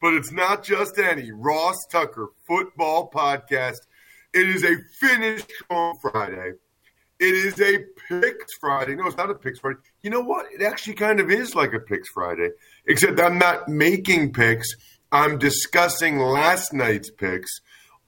but 0.00 0.14
it's 0.14 0.32
not 0.32 0.64
just 0.64 0.98
any 0.98 1.30
Ross 1.32 1.76
Tucker 1.90 2.28
football 2.46 3.10
podcast. 3.10 3.78
It 4.32 4.48
is 4.48 4.64
a 4.64 4.76
finish 5.00 5.44
on 5.70 5.94
Friday. 6.00 6.52
It 7.18 7.34
is 7.34 7.60
a 7.60 7.78
picks 8.08 8.52
Friday. 8.60 8.94
No, 8.94 9.06
it's 9.06 9.16
not 9.16 9.30
a 9.30 9.34
picks 9.34 9.58
Friday. 9.58 9.78
You 10.02 10.10
know 10.10 10.20
what? 10.20 10.46
It 10.52 10.62
actually 10.62 10.94
kind 10.94 11.18
of 11.18 11.30
is 11.30 11.54
like 11.54 11.72
a 11.72 11.80
picks 11.80 12.10
Friday, 12.10 12.50
except 12.86 13.18
I'm 13.18 13.38
not 13.38 13.68
making 13.68 14.34
picks. 14.34 14.68
I'm 15.10 15.38
discussing 15.38 16.18
last 16.18 16.74
night's 16.74 17.10
picks 17.10 17.50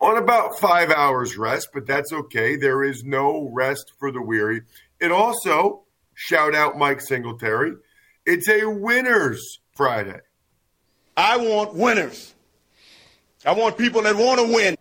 on 0.01 0.17
about 0.17 0.59
five 0.59 0.91
hours 0.91 1.39
rest, 1.39 1.69
but 1.73 1.87
that's 1.87 2.13
okay. 2.13 2.57
There 2.57 2.85
is 2.85 3.03
no 3.05 3.49
rest 3.53 3.93
for 3.99 4.13
the 4.13 4.23
weary. 4.23 4.63
It 5.01 5.11
also, 5.11 5.85
shout 6.15 6.55
out 6.55 6.77
Mike 6.77 7.01
Singletary, 7.01 7.73
it's 8.27 8.49
a 8.49 8.67
winners 8.67 9.61
Friday. 9.75 10.21
I 11.19 11.37
want 11.37 11.75
winners. 11.75 12.33
I 13.45 13.51
want 13.51 13.77
people 13.77 14.03
that 14.03 14.15
want 14.15 14.39
to 14.39 14.55
win. 14.55 14.77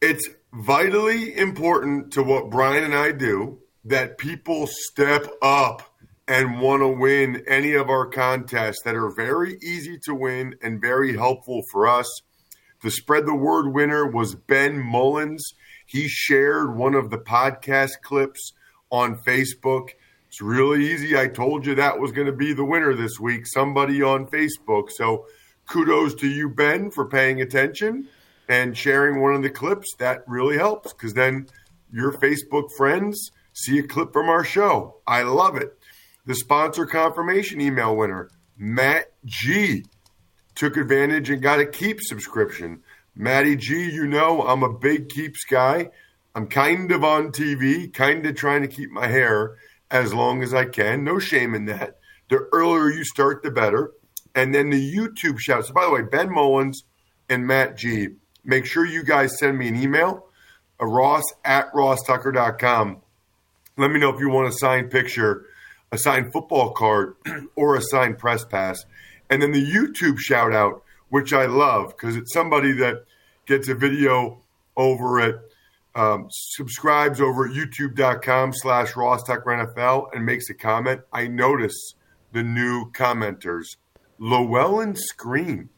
It's 0.00 0.28
vitally 0.52 1.36
important 1.36 2.12
to 2.12 2.22
what 2.22 2.48
Brian 2.48 2.84
and 2.84 2.94
I 2.94 3.10
do 3.10 3.58
that 3.86 4.18
people 4.18 4.68
step 4.68 5.26
up 5.42 5.96
and 6.28 6.60
want 6.60 6.82
to 6.82 6.88
win 6.88 7.42
any 7.48 7.72
of 7.72 7.90
our 7.90 8.06
contests 8.06 8.82
that 8.84 8.94
are 8.94 9.12
very 9.16 9.58
easy 9.60 9.98
to 10.04 10.14
win 10.14 10.54
and 10.62 10.80
very 10.80 11.16
helpful 11.16 11.62
for 11.72 11.88
us. 11.88 12.06
The 12.84 12.92
spread 12.92 13.26
the 13.26 13.34
word 13.34 13.74
winner 13.74 14.06
was 14.06 14.36
Ben 14.36 14.78
Mullins. 14.78 15.44
He 15.86 16.06
shared 16.06 16.76
one 16.76 16.94
of 16.94 17.10
the 17.10 17.18
podcast 17.18 17.94
clips 18.00 18.52
on 18.92 19.16
Facebook. 19.16 19.88
It's 20.28 20.40
really 20.40 20.92
easy. 20.92 21.16
I 21.16 21.28
told 21.28 21.66
you 21.66 21.74
that 21.76 21.98
was 21.98 22.12
going 22.12 22.26
to 22.26 22.32
be 22.32 22.52
the 22.52 22.64
winner 22.64 22.94
this 22.94 23.18
week, 23.20 23.46
somebody 23.46 24.02
on 24.02 24.26
Facebook. 24.26 24.90
So 24.90 25.26
kudos 25.66 26.14
to 26.16 26.28
you, 26.28 26.48
Ben, 26.48 26.90
for 26.90 27.08
paying 27.08 27.40
attention 27.40 28.08
and 28.48 28.76
sharing 28.76 29.20
one 29.20 29.34
of 29.34 29.42
the 29.42 29.50
clips. 29.50 29.86
That 29.98 30.24
really 30.26 30.56
helps 30.56 30.92
because 30.92 31.14
then 31.14 31.46
your 31.92 32.12
Facebook 32.12 32.68
friends 32.76 33.30
see 33.52 33.78
a 33.78 33.82
clip 33.82 34.12
from 34.12 34.28
our 34.28 34.44
show. 34.44 35.00
I 35.06 35.22
love 35.22 35.56
it. 35.56 35.78
The 36.26 36.34
sponsor 36.34 36.86
confirmation 36.86 37.60
email 37.60 37.96
winner, 37.96 38.30
Matt 38.58 39.12
G, 39.24 39.84
took 40.54 40.76
advantage 40.76 41.30
and 41.30 41.40
got 41.40 41.60
a 41.60 41.66
Keep 41.66 42.00
subscription. 42.02 42.82
Matty 43.14 43.56
G, 43.56 43.90
you 43.90 44.06
know 44.06 44.42
I'm 44.42 44.62
a 44.62 44.72
big 44.72 45.08
Keeps 45.08 45.44
guy. 45.44 45.90
I'm 46.34 46.48
kind 46.48 46.92
of 46.92 47.02
on 47.02 47.32
TV, 47.32 47.92
kind 47.92 48.26
of 48.26 48.34
trying 48.34 48.62
to 48.62 48.68
keep 48.68 48.90
my 48.90 49.06
hair 49.06 49.56
as 49.90 50.12
long 50.12 50.42
as 50.42 50.52
I 50.52 50.64
can. 50.64 51.04
No 51.04 51.18
shame 51.18 51.54
in 51.54 51.66
that. 51.66 51.98
The 52.28 52.48
earlier 52.52 52.90
you 52.90 53.04
start, 53.04 53.42
the 53.42 53.50
better. 53.50 53.92
And 54.34 54.54
then 54.54 54.70
the 54.70 54.94
YouTube 54.94 55.38
shout. 55.38 55.66
So, 55.66 55.72
by 55.72 55.84
the 55.84 55.90
way, 55.90 56.02
Ben 56.02 56.30
Mullins 56.30 56.84
and 57.28 57.46
Matt 57.46 57.76
G, 57.76 58.08
make 58.44 58.66
sure 58.66 58.84
you 58.84 59.02
guys 59.02 59.38
send 59.38 59.58
me 59.58 59.68
an 59.68 59.76
email, 59.76 60.26
a 60.78 60.86
ross 60.86 61.24
at 61.44 61.72
rosstucker.com. 61.72 62.98
Let 63.78 63.90
me 63.90 63.98
know 64.00 64.10
if 64.10 64.20
you 64.20 64.28
want 64.28 64.48
a 64.48 64.52
signed 64.52 64.90
picture, 64.90 65.46
a 65.92 65.98
signed 65.98 66.32
football 66.32 66.72
card, 66.72 67.14
or 67.56 67.76
a 67.76 67.82
signed 67.82 68.18
press 68.18 68.44
pass. 68.44 68.84
And 69.30 69.42
then 69.42 69.52
the 69.52 69.64
YouTube 69.64 70.18
shout 70.18 70.52
out, 70.52 70.82
which 71.08 71.32
I 71.32 71.46
love 71.46 71.88
because 71.88 72.16
it's 72.16 72.32
somebody 72.32 72.72
that 72.72 73.04
gets 73.46 73.68
a 73.68 73.74
video 73.74 74.40
over 74.76 75.20
at 75.20 75.36
um, 75.96 76.26
subscribes 76.30 77.22
over 77.22 77.46
at 77.46 77.52
youtube.com 77.52 78.52
slash 78.52 78.94
Ross 78.94 79.22
NFL 79.24 80.08
and 80.12 80.26
makes 80.26 80.50
a 80.50 80.54
comment, 80.54 81.00
I 81.10 81.26
notice 81.26 81.94
the 82.32 82.42
new 82.42 82.92
commenters. 82.92 83.76
Llewellyn 84.18 84.94
Screen. 84.94 85.70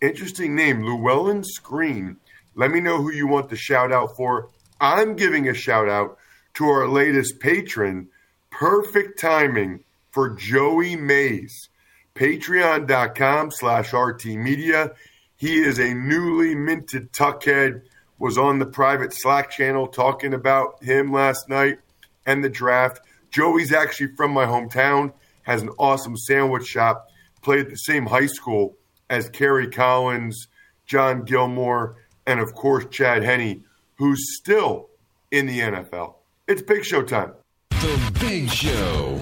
Interesting 0.00 0.54
name, 0.54 0.82
Llewellyn 0.84 1.42
Screen. 1.42 2.18
Let 2.54 2.70
me 2.70 2.80
know 2.80 2.98
who 2.98 3.10
you 3.10 3.26
want 3.26 3.48
the 3.48 3.56
shout 3.56 3.92
out 3.92 4.16
for. 4.16 4.50
I'm 4.80 5.16
giving 5.16 5.48
a 5.48 5.54
shout 5.54 5.88
out 5.88 6.18
to 6.54 6.66
our 6.66 6.86
latest 6.86 7.40
patron. 7.40 8.08
Perfect 8.50 9.18
timing 9.18 9.82
for 10.12 10.30
Joey 10.30 10.94
Mays. 10.94 11.68
Patreon.com 12.14 13.50
slash 13.50 13.92
RT 13.92 14.26
Media. 14.26 14.92
He 15.36 15.56
is 15.60 15.80
a 15.80 15.94
newly 15.94 16.54
minted 16.54 17.12
tuckhead 17.12 17.82
was 18.18 18.38
on 18.38 18.58
the 18.58 18.66
private 18.66 19.12
Slack 19.12 19.50
channel 19.50 19.86
talking 19.86 20.34
about 20.34 20.82
him 20.82 21.12
last 21.12 21.48
night 21.48 21.78
and 22.26 22.42
the 22.42 22.48
draft. 22.48 23.00
Joey's 23.30 23.72
actually 23.72 24.14
from 24.16 24.32
my 24.32 24.46
hometown, 24.46 25.12
has 25.42 25.62
an 25.62 25.70
awesome 25.78 26.16
sandwich 26.16 26.66
shop, 26.66 27.08
played 27.42 27.70
the 27.70 27.76
same 27.76 28.06
high 28.06 28.26
school 28.26 28.76
as 29.10 29.28
Kerry 29.28 29.68
Collins, 29.68 30.48
John 30.86 31.24
Gilmore, 31.24 31.96
and 32.26 32.40
of 32.40 32.54
course 32.54 32.86
Chad 32.90 33.22
Henne, 33.22 33.64
who's 33.96 34.36
still 34.38 34.88
in 35.30 35.46
the 35.46 35.60
NFL. 35.60 36.14
It's 36.46 36.62
Big 36.62 36.84
Show 36.84 37.02
time. 37.02 37.32
The 37.70 38.16
Big 38.20 38.48
Show. 38.48 39.20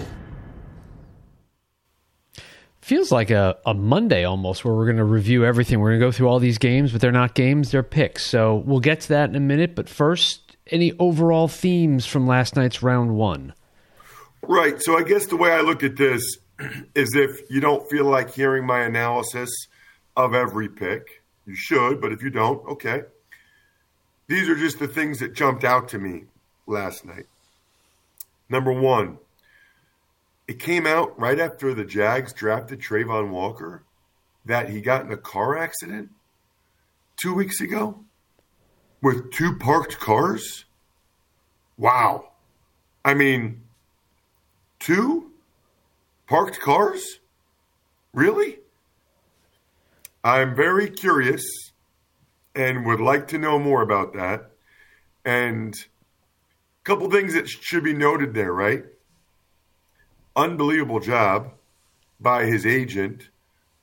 Feels 2.83 3.13
like 3.13 3.29
a, 3.29 3.55
a 3.65 3.73
Monday 3.73 4.25
almost 4.25 4.65
where 4.65 4.73
we're 4.73 4.83
going 4.83 4.97
to 4.97 5.05
review 5.05 5.45
everything. 5.45 5.79
We're 5.79 5.91
going 5.91 6.01
to 6.01 6.05
go 6.05 6.11
through 6.11 6.27
all 6.27 6.39
these 6.39 6.57
games, 6.57 6.91
but 6.91 6.99
they're 6.99 7.13
not 7.13 7.33
games, 7.33 7.71
they're 7.71 7.81
picks. 7.81 8.25
So 8.25 8.55
we'll 8.65 8.81
get 8.81 8.99
to 9.01 9.07
that 9.07 9.29
in 9.29 9.37
a 9.37 9.39
minute. 9.39 9.73
But 9.73 9.87
first, 9.87 10.57
any 10.67 10.91
overall 10.99 11.47
themes 11.47 12.05
from 12.05 12.27
last 12.27 12.57
night's 12.57 12.83
round 12.83 13.15
one? 13.15 13.53
Right. 14.41 14.81
So 14.81 14.97
I 14.97 15.03
guess 15.03 15.27
the 15.27 15.37
way 15.37 15.53
I 15.53 15.61
look 15.61 15.81
at 15.81 15.95
this 15.95 16.21
is 16.93 17.15
if 17.15 17.49
you 17.49 17.61
don't 17.61 17.89
feel 17.89 18.03
like 18.03 18.33
hearing 18.33 18.65
my 18.65 18.81
analysis 18.81 19.49
of 20.17 20.33
every 20.33 20.67
pick, 20.67 21.23
you 21.45 21.55
should, 21.55 22.01
but 22.01 22.11
if 22.11 22.21
you 22.21 22.31
don't, 22.31 22.67
okay. 22.67 23.03
These 24.27 24.49
are 24.49 24.55
just 24.55 24.79
the 24.79 24.89
things 24.89 25.19
that 25.19 25.33
jumped 25.33 25.63
out 25.63 25.87
to 25.89 25.99
me 25.99 26.23
last 26.67 27.05
night. 27.05 27.27
Number 28.49 28.73
one, 28.73 29.19
it 30.47 30.59
came 30.59 30.85
out 30.85 31.17
right 31.19 31.39
after 31.39 31.73
the 31.73 31.85
Jags 31.85 32.33
drafted 32.33 32.79
Travon 32.79 33.29
Walker 33.29 33.83
that 34.45 34.69
he 34.69 34.81
got 34.81 35.05
in 35.05 35.11
a 35.11 35.17
car 35.17 35.57
accident 35.57 36.09
two 37.15 37.33
weeks 37.33 37.61
ago 37.61 38.03
with 39.01 39.31
two 39.31 39.55
parked 39.57 39.99
cars. 39.99 40.65
Wow. 41.77 42.31
I 43.05 43.13
mean, 43.13 43.61
two 44.79 45.31
parked 46.27 46.59
cars? 46.59 47.19
Really? 48.13 48.59
I'm 50.23 50.55
very 50.55 50.89
curious 50.89 51.43
and 52.55 52.85
would 52.85 53.01
like 53.01 53.27
to 53.29 53.37
know 53.37 53.59
more 53.59 53.81
about 53.81 54.13
that. 54.13 54.51
And 55.25 55.73
a 55.73 56.83
couple 56.83 57.09
things 57.09 57.33
that 57.33 57.47
should 57.47 57.83
be 57.83 57.93
noted 57.93 58.33
there, 58.33 58.53
right? 58.53 58.83
Unbelievable 60.35 60.99
job 60.99 61.51
by 62.19 62.45
his 62.45 62.65
agent 62.65 63.29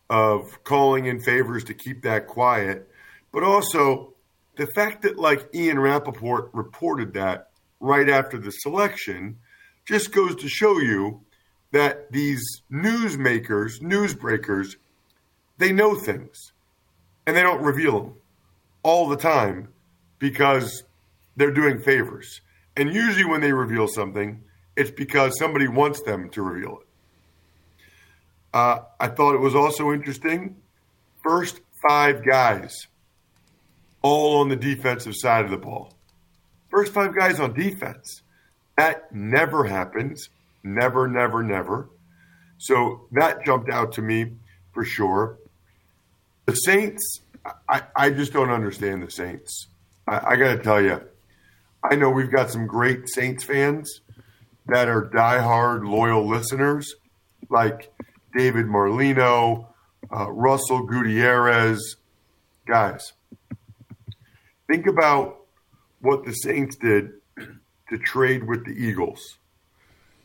of 0.09 0.65
calling 0.65 1.07
in 1.07 1.21
favors 1.21 1.65
to 1.65 1.75
keep 1.75 2.03
that 2.03 2.27
quiet, 2.27 2.89
but 3.33 3.43
also 3.43 4.15
the 4.57 4.67
fact 4.69 5.03
that 5.03 5.19
like 5.19 5.49
Ian 5.55 5.79
Rapoport 5.79 6.51
reported 6.53 7.15
that 7.15 7.51
right 7.79 8.09
after 8.09 8.39
the 8.39 8.51
selection 8.51 9.39
just 9.87 10.13
goes 10.13 10.35
to 10.37 10.49
show 10.49 10.79
you 10.79 11.21
that 11.73 12.11
these 12.11 12.43
newsmakers, 12.71 13.81
newsbreakers, 13.81 14.77
they 15.59 15.73
know 15.73 15.95
things 15.95 16.53
and 17.27 17.37
they 17.37 17.43
don't 17.43 17.63
reveal 17.63 18.01
them 18.01 18.15
all 18.83 19.09
the 19.09 19.17
time 19.17 19.69
because 20.19 20.83
they're 21.37 21.53
doing 21.53 21.81
favors. 21.81 22.41
And 22.77 22.93
usually 22.93 23.25
when 23.25 23.41
they 23.41 23.53
reveal 23.53 23.87
something, 23.87 24.43
it's 24.77 24.91
because 24.91 25.39
somebody 25.39 25.69
wants 25.69 26.03
them 26.03 26.31
to 26.31 26.43
reveal 26.43 26.81
it. 26.81 26.87
Uh, 28.53 28.79
I 28.99 29.09
thought 29.09 29.35
it 29.35 29.41
was 29.41 29.55
also 29.55 29.93
interesting. 29.93 30.57
First 31.23 31.61
five 31.87 32.25
guys, 32.25 32.87
all 34.03 34.41
on 34.41 34.49
the 34.49 34.57
defensive 34.57 35.15
side 35.17 35.45
of 35.45 35.51
the 35.51 35.57
ball. 35.57 35.95
First 36.69 36.93
five 36.93 37.15
guys 37.15 37.39
on 37.39 37.53
defense. 37.53 38.23
That 38.77 39.15
never 39.15 39.65
happens. 39.65 40.29
Never, 40.63 41.07
never, 41.07 41.43
never. 41.43 41.89
So 42.59 43.07
that 43.13 43.45
jumped 43.45 43.71
out 43.71 43.93
to 43.93 44.03
me 44.03 44.33
for 44.73 44.85
sure. 44.85 45.39
The 46.47 46.55
Saints, 46.55 47.21
I, 47.69 47.83
I 47.95 48.11
just 48.11 48.33
don't 48.33 48.51
understand 48.51 49.03
the 49.03 49.11
Saints. 49.11 49.69
I, 50.07 50.33
I 50.33 50.37
got 50.37 50.57
to 50.57 50.59
tell 50.59 50.81
you, 50.81 51.01
I 51.83 51.97
know 51.97 52.11
we've 52.11 52.31
got 52.31 52.51
some 52.51 52.67
great 52.67 53.09
Saints 53.09 53.45
fans 53.45 54.01
that 54.71 54.89
are 54.89 55.09
diehard 55.09 55.89
loyal 55.89 56.27
listeners, 56.27 56.95
like 57.49 57.93
David 58.37 58.67
Marlino, 58.67 59.67
uh, 60.15 60.31
Russell 60.31 60.85
Gutierrez. 60.85 61.97
Guys, 62.67 63.13
think 64.69 64.87
about 64.87 65.41
what 66.01 66.25
the 66.25 66.33
Saints 66.33 66.77
did 66.77 67.13
to 67.89 67.99
trade 67.99 68.47
with 68.47 68.65
the 68.65 68.73
Eagles 68.73 69.39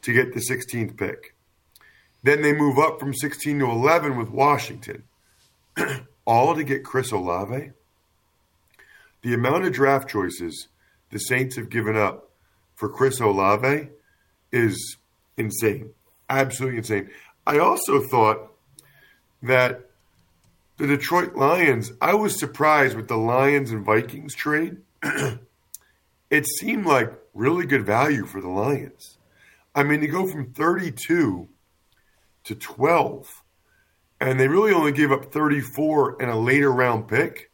to 0.03 0.13
get 0.13 0.33
the 0.33 0.39
16th 0.39 0.95
pick. 0.97 1.36
Then 2.24 2.42
they 2.42 2.53
move 2.53 2.77
up 2.77 3.00
from 3.00 3.13
16 3.13 3.59
to 3.59 3.65
11 3.65 4.18
with 4.18 4.30
Washington, 4.30 5.03
all 6.25 6.56
to 6.56 6.63
get 6.63 6.83
Chris 6.83 7.12
Olave. 7.12 7.71
The 9.24 9.33
amount 9.33 9.65
of 9.65 9.74
draft 9.74 10.07
choices 10.09 10.68
the 11.09 11.18
Saints 11.18 11.56
have 11.56 11.69
given 11.69 11.95
up 11.95 12.30
for 12.75 12.89
Chris 12.89 13.19
Olave 13.19 13.89
is 14.56 14.98
insane. 15.38 15.92
Absolutely 16.30 16.78
insane. 16.78 17.10
I 17.46 17.60
also 17.60 18.02
thought 18.02 18.54
that 19.44 19.90
the 20.78 20.88
Detroit 20.88 21.36
Lions, 21.36 21.92
I 22.02 22.16
was 22.16 22.40
surprised 22.40 22.96
with 22.96 23.07
the 23.07 23.18
Lions 23.18 23.72
and 23.72 23.86
Vikings 23.86 24.34
trade. 24.34 24.78
it 26.30 26.48
seemed 26.60 26.86
like 26.86 27.13
really 27.34 27.66
good 27.66 27.86
value 27.86 28.25
for 28.25 28.42
the 28.42 28.50
Lions. 28.50 29.18
I 29.75 29.84
mean, 29.84 30.00
to 30.02 30.07
go 30.07 30.25
from 30.25 30.54
32 30.54 31.50
to 32.46 32.56
12, 32.56 33.44
and 34.22 34.40
they 34.40 34.48
really 34.48 34.72
only 34.72 34.94
gave 34.94 35.12
up 35.12 35.34
34 35.34 36.22
and 36.22 36.31
a 36.31 36.36
later 36.36 36.72
round 36.72 37.07
pick. 37.07 37.52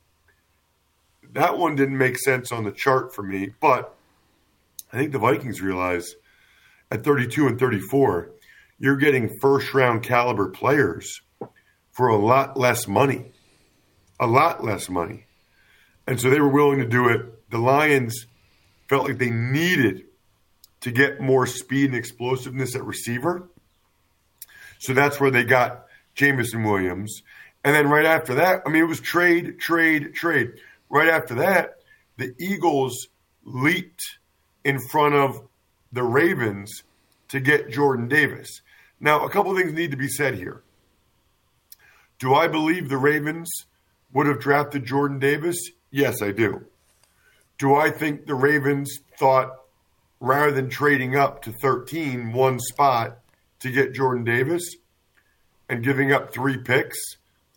That 1.33 1.57
one 1.57 1.75
didn't 1.75 1.97
make 1.97 2.17
sense 2.17 2.51
on 2.51 2.63
the 2.63 2.71
chart 2.71 3.15
for 3.15 3.23
me, 3.23 3.53
but 3.59 3.95
I 4.93 4.97
think 4.97 5.11
the 5.11 5.19
Vikings 5.19 5.61
realize 5.61 6.15
at 6.91 7.03
32 7.03 7.47
and 7.47 7.59
34, 7.59 8.31
you're 8.77 8.97
getting 8.97 9.39
first 9.39 9.73
round 9.73 10.03
caliber 10.03 10.49
players 10.49 11.21
for 11.91 12.07
a 12.07 12.17
lot 12.17 12.57
less 12.57 12.87
money. 12.87 13.31
A 14.19 14.27
lot 14.27 14.63
less 14.63 14.89
money. 14.89 15.25
And 16.05 16.19
so 16.19 16.29
they 16.29 16.39
were 16.39 16.49
willing 16.49 16.79
to 16.79 16.87
do 16.87 17.09
it. 17.09 17.49
The 17.49 17.57
Lions 17.57 18.25
felt 18.87 19.07
like 19.07 19.17
they 19.17 19.29
needed 19.29 20.05
to 20.81 20.91
get 20.91 21.21
more 21.21 21.45
speed 21.45 21.85
and 21.85 21.95
explosiveness 21.95 22.75
at 22.75 22.83
receiver. 22.83 23.49
So 24.79 24.93
that's 24.93 25.19
where 25.19 25.31
they 25.31 25.43
got 25.43 25.85
Jameson 26.15 26.63
Williams. 26.63 27.21
And 27.63 27.75
then 27.75 27.87
right 27.87 28.05
after 28.05 28.35
that, 28.35 28.63
I 28.65 28.69
mean, 28.69 28.83
it 28.83 28.87
was 28.87 28.99
trade, 28.99 29.59
trade, 29.59 30.13
trade. 30.15 30.53
Right 30.89 31.07
after 31.07 31.35
that, 31.35 31.75
the 32.17 32.33
Eagles 32.39 33.07
leaped 33.43 34.17
in 34.63 34.79
front 34.79 35.15
of 35.15 35.47
the 35.91 36.03
Ravens 36.03 36.83
to 37.29 37.39
get 37.39 37.69
Jordan 37.69 38.07
Davis. 38.07 38.61
Now, 38.99 39.25
a 39.25 39.29
couple 39.29 39.55
things 39.55 39.73
need 39.73 39.91
to 39.91 39.97
be 39.97 40.07
said 40.07 40.35
here. 40.35 40.61
Do 42.19 42.35
I 42.35 42.47
believe 42.47 42.87
the 42.87 42.97
Ravens 42.97 43.49
would 44.13 44.27
have 44.27 44.39
drafted 44.39 44.85
Jordan 44.85 45.19
Davis? 45.19 45.57
Yes, 45.89 46.21
I 46.21 46.31
do. 46.31 46.65
Do 47.57 47.75
I 47.75 47.89
think 47.89 48.25
the 48.25 48.35
Ravens 48.35 48.99
thought 49.17 49.61
rather 50.19 50.51
than 50.51 50.69
trading 50.69 51.15
up 51.15 51.41
to 51.43 51.51
13, 51.51 52.31
one 52.31 52.59
spot 52.59 53.19
to 53.59 53.71
get 53.71 53.93
Jordan 53.93 54.23
Davis 54.23 54.63
and 55.67 55.83
giving 55.83 56.11
up 56.11 56.33
three 56.33 56.57
picks 56.57 56.97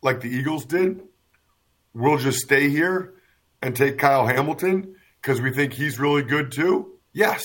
like 0.03 0.21
the 0.21 0.31
Eagles 0.31 0.65
did, 0.65 1.03
we'll 1.93 2.19
just 2.19 2.39
stay 2.39 2.69
here 2.71 3.15
and 3.61 3.77
take 3.77 3.99
Kyle 3.99 4.27
Hamilton 4.27 4.97
because 5.21 5.41
we 5.41 5.53
think 5.53 5.73
he's 5.73 5.99
really 5.99 6.23
good 6.23 6.53
too? 6.53 6.93
Yes. 7.13 7.43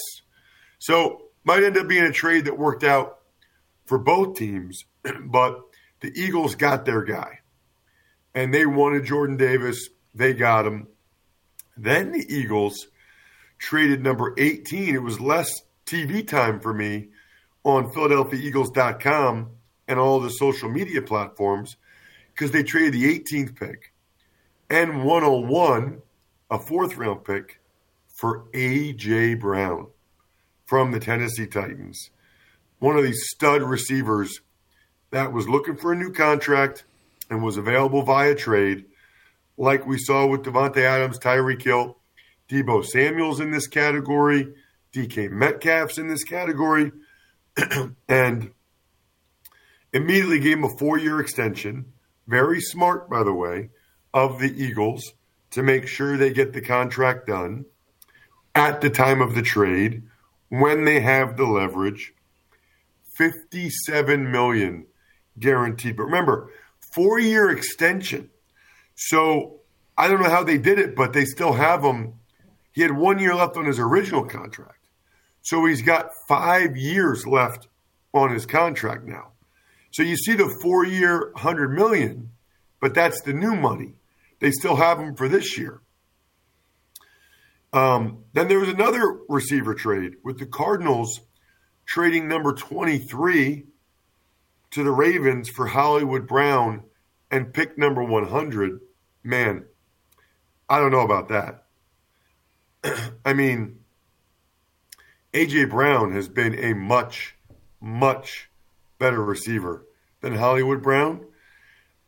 So 0.80 1.24
might 1.44 1.64
end 1.64 1.78
up 1.78 1.88
being 1.88 2.04
a 2.04 2.12
trade 2.12 2.46
that 2.46 2.58
worked 2.58 2.84
out 2.84 3.20
for 3.86 3.98
both 3.98 4.38
teams, 4.38 4.86
but 5.26 5.62
the 6.00 6.12
Eagles 6.16 6.56
got 6.56 6.86
their 6.86 7.04
guy. 7.04 7.40
And 8.34 8.54
they 8.54 8.66
wanted 8.66 9.06
Jordan 9.06 9.38
Davis. 9.38 9.90
They 10.16 10.34
got 10.34 10.66
him. 10.66 10.88
Then 11.78 12.12
the 12.12 12.26
Eagles 12.34 12.88
traded 13.58 14.02
number 14.02 14.34
18. 14.38 14.96
It 14.96 15.04
was 15.04 15.20
less 15.20 15.50
TV 15.86 16.26
time 16.28 16.60
for 16.60 16.74
me 16.74 17.10
on 17.64 17.92
PhiladelphiaEagles.com 17.92 19.50
and 19.88 20.00
all 20.00 20.20
the 20.20 20.30
social 20.30 20.70
media 20.70 21.02
platforms 21.02 21.76
because 22.34 22.52
they 22.52 22.64
traded 22.64 22.94
the 22.94 23.20
18th 23.20 23.56
pick 23.58 23.94
and 24.70 25.04
101, 25.04 26.02
a 26.52 26.60
fourth 26.60 26.96
round 26.96 27.24
pick, 27.24 27.60
for 28.08 28.46
A.J. 28.54 29.36
Brown 29.36 29.88
from 30.70 30.92
the 30.92 31.00
Tennessee 31.00 31.48
Titans. 31.48 32.12
One 32.78 32.96
of 32.96 33.04
these 33.04 33.26
stud 33.32 33.64
receivers 33.64 34.42
that 35.10 35.34
was 35.34 35.50
looking 35.50 35.76
for 35.76 35.92
a 35.92 35.96
new 35.96 36.12
contract 36.12 36.84
and 37.28 37.42
was 37.42 37.58
available 37.58 38.04
via 38.04 38.36
trade, 38.36 38.86
like 39.58 39.88
we 39.88 39.98
saw 39.98 40.28
with 40.28 40.44
Davante 40.44 40.78
Adams, 40.78 41.18
Tyreek 41.18 41.64
Hill, 41.64 41.98
Deebo 42.48 42.86
Samuels 42.86 43.40
in 43.40 43.50
this 43.50 43.66
category, 43.66 44.54
DK 44.94 45.32
Metcalf's 45.32 45.98
in 45.98 46.08
this 46.08 46.24
category, 46.24 46.92
and 48.08 48.52
immediately 49.92 50.40
gave 50.40 50.60
him 50.60 50.66
a 50.66 50.78
four 50.78 51.00
year 51.00 51.20
extension. 51.20 51.94
Very 52.28 52.62
smart, 52.62 53.10
by 53.10 53.24
the 53.24 53.34
way, 53.34 53.72
of 54.14 54.40
the 54.40 54.54
Eagles 54.64 55.14
to 55.50 55.64
make 55.64 55.88
sure 55.88 56.16
they 56.16 56.32
get 56.32 56.54
the 56.54 56.62
contract 56.62 57.26
done 57.26 57.66
at 58.54 58.82
the 58.82 58.90
time 58.92 59.20
of 59.20 59.34
the 59.34 59.42
trade 59.42 60.04
when 60.50 60.86
they 60.86 61.00
have 61.00 61.38
the 61.38 61.46
leverage. 61.46 62.14
57 63.16 64.32
million 64.32 64.86
guaranteed. 65.40 65.98
But 65.98 66.04
remember, 66.04 66.52
four 66.94 67.20
year 67.20 67.50
extension. 67.50 68.30
So 68.96 69.60
I 69.98 70.08
don't 70.08 70.22
know 70.22 70.30
how 70.30 70.44
they 70.44 70.58
did 70.58 70.80
it, 70.80 70.96
but 70.96 71.14
they 71.14 71.26
still 71.26 71.54
have 71.54 71.84
him. 71.84 72.14
He 72.72 72.82
had 72.82 72.92
one 72.92 73.20
year 73.20 73.36
left 73.36 73.58
on 73.58 73.66
his 73.66 73.80
original 73.80 74.26
contract. 74.26 74.80
So 75.42 75.66
he's 75.66 75.82
got 75.82 76.12
five 76.28 76.78
years 76.78 77.26
left 77.26 77.68
on 78.14 78.32
his 78.32 78.46
contract 78.46 79.06
now. 79.06 79.32
So 79.92 80.04
you 80.04 80.16
see 80.16 80.36
the 80.36 80.56
four 80.62 80.86
year, 80.86 81.32
100 81.34 81.74
million, 81.74 82.32
but 82.80 82.94
that's 82.94 83.22
the 83.22 83.34
new 83.34 83.56
money. 83.56 83.94
They 84.40 84.52
still 84.52 84.76
have 84.76 85.00
him 85.00 85.16
for 85.16 85.28
this 85.28 85.58
year. 85.58 85.82
Um, 87.72 88.24
then 88.34 88.48
there 88.48 88.60
was 88.60 88.70
another 88.70 89.20
receiver 89.28 89.76
trade 89.76 90.16
with 90.24 90.40
the 90.40 90.46
Cardinals 90.46 91.22
trading 91.86 92.28
number 92.28 92.54
23 92.54 93.66
to 94.72 94.84
the 94.84 94.92
Ravens 94.92 95.50
for 95.50 95.68
Hollywood 95.68 96.28
Brown 96.28 96.84
and 97.32 97.54
pick 97.54 97.78
number 97.78 98.04
100. 98.04 98.80
Man, 99.24 99.66
I 100.68 100.80
don't 100.80 100.92
know 100.92 101.02
about 101.02 101.30
that. 101.30 101.66
I 103.26 103.34
mean, 103.34 103.80
AJ 105.34 105.70
Brown 105.70 106.12
has 106.14 106.28
been 106.28 106.58
a 106.58 106.74
much, 106.74 107.36
much 107.80 108.50
better 108.98 109.24
receiver 109.24 109.86
than 110.22 110.36
Hollywood 110.36 110.82
Brown. 110.82 111.26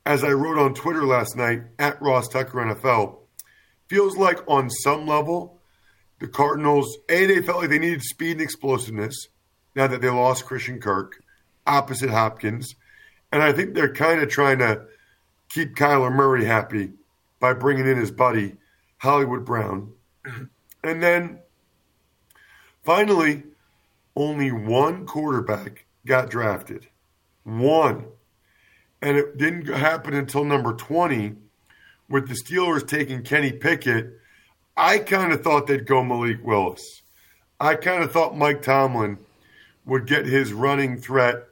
As 0.06 0.24
I 0.24 0.32
wrote 0.32 0.58
on 0.58 0.74
Twitter 0.74 1.06
last 1.06 1.36
night 1.36 1.62
at 1.78 2.02
Ross 2.02 2.28
Tucker 2.28 2.58
NFL, 2.58 3.18
feels 3.92 4.16
like 4.16 4.40
on 4.48 4.70
some 4.70 5.06
level, 5.06 5.60
the 6.20 6.28
Cardinals, 6.28 6.98
A, 7.10 7.26
they 7.26 7.42
felt 7.42 7.58
like 7.58 7.70
they 7.70 7.78
needed 7.78 8.02
speed 8.02 8.32
and 8.32 8.42
explosiveness 8.42 9.28
now 9.76 9.86
that 9.86 10.00
they 10.00 10.10
lost 10.10 10.46
Christian 10.46 10.80
Kirk. 10.80 11.22
opposite 11.68 12.10
Hopkins. 12.10 12.76
And 13.34 13.44
I 13.44 13.52
think 13.52 13.74
they're 13.74 13.94
kind 13.94 14.22
of 14.22 14.30
trying 14.30 14.60
to 14.60 14.86
keep 15.50 15.76
Kyler 15.76 16.12
Murray 16.12 16.46
happy 16.46 16.94
by 17.42 17.52
bringing 17.52 17.86
in 17.86 17.98
his 17.98 18.12
buddy, 18.12 18.56
Hollywood 18.98 19.46
Brown. 19.46 19.92
And 20.84 21.04
then 21.04 21.38
finally, 22.84 23.44
only 24.16 24.52
one 24.52 25.06
quarterback 25.06 25.86
got 26.08 26.32
drafted. 26.32 26.88
One. 27.44 28.06
And 29.00 29.16
it 29.16 29.38
didn't 29.38 29.68
happen 29.68 30.16
until 30.16 30.44
number 30.44 30.74
20 30.74 31.36
with 32.12 32.28
the 32.28 32.36
Steelers 32.36 32.86
taking 32.86 33.24
Kenny 33.24 33.54
Pickett. 33.54 34.20
I 34.76 35.00
kind 35.00 35.32
of 35.32 35.42
thought 35.42 35.66
they'd 35.66 35.88
go 35.88 36.04
Malik 36.04 36.44
Willis. 36.44 37.02
I 37.60 37.76
kind 37.76 38.04
of 38.04 38.12
thought 38.12 38.38
Mike 38.38 38.62
Tomlin 38.62 39.18
would 39.86 40.08
get 40.08 40.26
his 40.26 40.54
running 40.54 40.98
threat 40.98 41.46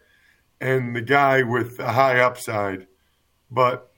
and 0.60 0.96
the 0.96 1.02
guy 1.02 1.44
with 1.44 1.80
a 1.80 1.94
high 1.94 2.20
upside. 2.20 2.88
But 3.50 3.92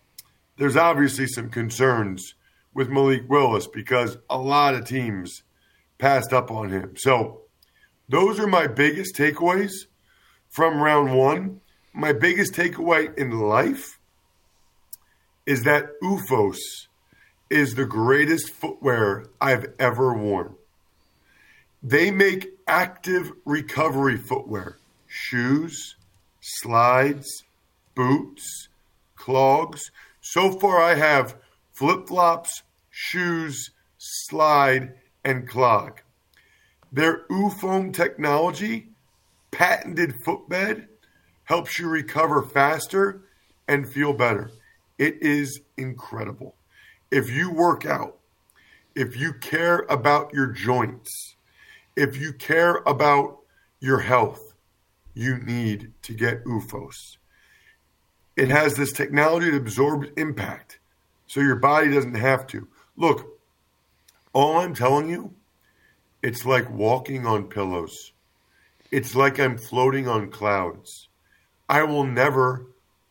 there's 0.57 0.77
obviously 0.77 1.27
some 1.27 1.49
concerns 1.49 2.35
with 2.73 2.89
Malik 2.89 3.27
Willis 3.27 3.67
because 3.67 4.17
a 4.29 4.37
lot 4.37 4.75
of 4.75 4.85
teams 4.85 5.43
passed 5.97 6.31
up 6.31 6.51
on 6.51 6.69
him. 6.69 6.93
So 6.95 7.41
those 8.07 8.39
are 8.39 8.47
my 8.47 8.67
biggest 8.67 9.15
takeaways 9.15 9.71
from 10.49 10.79
round 10.79 11.17
one. 11.17 11.61
My 11.93 12.13
biggest 12.13 12.53
takeaway 12.53 13.17
in 13.17 13.31
life 13.31 13.99
is 15.51 15.63
that 15.63 15.99
OOFOS 16.01 16.87
is 17.49 17.75
the 17.75 17.83
greatest 17.83 18.51
footwear 18.51 19.25
I've 19.41 19.73
ever 19.79 20.13
worn. 20.13 20.55
They 21.83 22.09
make 22.09 22.53
active 22.69 23.33
recovery 23.43 24.15
footwear, 24.15 24.77
shoes, 25.07 25.97
slides, 26.39 27.27
boots, 27.95 28.69
clogs. 29.17 29.91
So 30.21 30.57
far, 30.57 30.81
I 30.81 30.95
have 30.95 31.35
flip 31.73 32.07
flops, 32.07 32.63
shoes, 32.89 33.71
slide, 33.97 34.93
and 35.25 35.49
clog. 35.49 35.99
Their 36.93 37.25
OOFOAM 37.29 37.93
technology, 37.93 38.87
patented 39.51 40.13
footbed, 40.23 40.87
helps 41.43 41.77
you 41.77 41.89
recover 41.89 42.41
faster 42.41 43.23
and 43.67 43.91
feel 43.91 44.13
better. 44.13 44.49
It 45.01 45.23
is 45.23 45.61
incredible. 45.77 46.53
If 47.09 47.27
you 47.27 47.49
work 47.49 47.87
out, 47.87 48.19
if 48.93 49.17
you 49.17 49.33
care 49.33 49.79
about 49.89 50.31
your 50.31 50.45
joints, 50.45 51.37
if 51.95 52.17
you 52.17 52.33
care 52.33 52.83
about 52.85 53.39
your 53.79 54.01
health, 54.01 54.53
you 55.15 55.39
need 55.39 55.91
to 56.03 56.13
get 56.13 56.45
OOFOS. 56.45 57.17
It 58.35 58.49
has 58.49 58.75
this 58.75 58.91
technology 58.91 59.49
that 59.49 59.57
absorbs 59.57 60.09
impact 60.17 60.77
so 61.25 61.39
your 61.39 61.55
body 61.55 61.89
doesn't 61.89 62.13
have 62.13 62.45
to. 62.47 62.67
Look, 62.95 63.39
all 64.33 64.57
I'm 64.59 64.75
telling 64.75 65.09
you, 65.09 65.33
it's 66.21 66.45
like 66.45 66.69
walking 66.69 67.25
on 67.25 67.49
pillows. 67.49 68.11
It's 68.91 69.15
like 69.15 69.39
I'm 69.39 69.57
floating 69.57 70.07
on 70.07 70.29
clouds. 70.29 71.07
I 71.67 71.81
will 71.85 72.03
never 72.03 72.67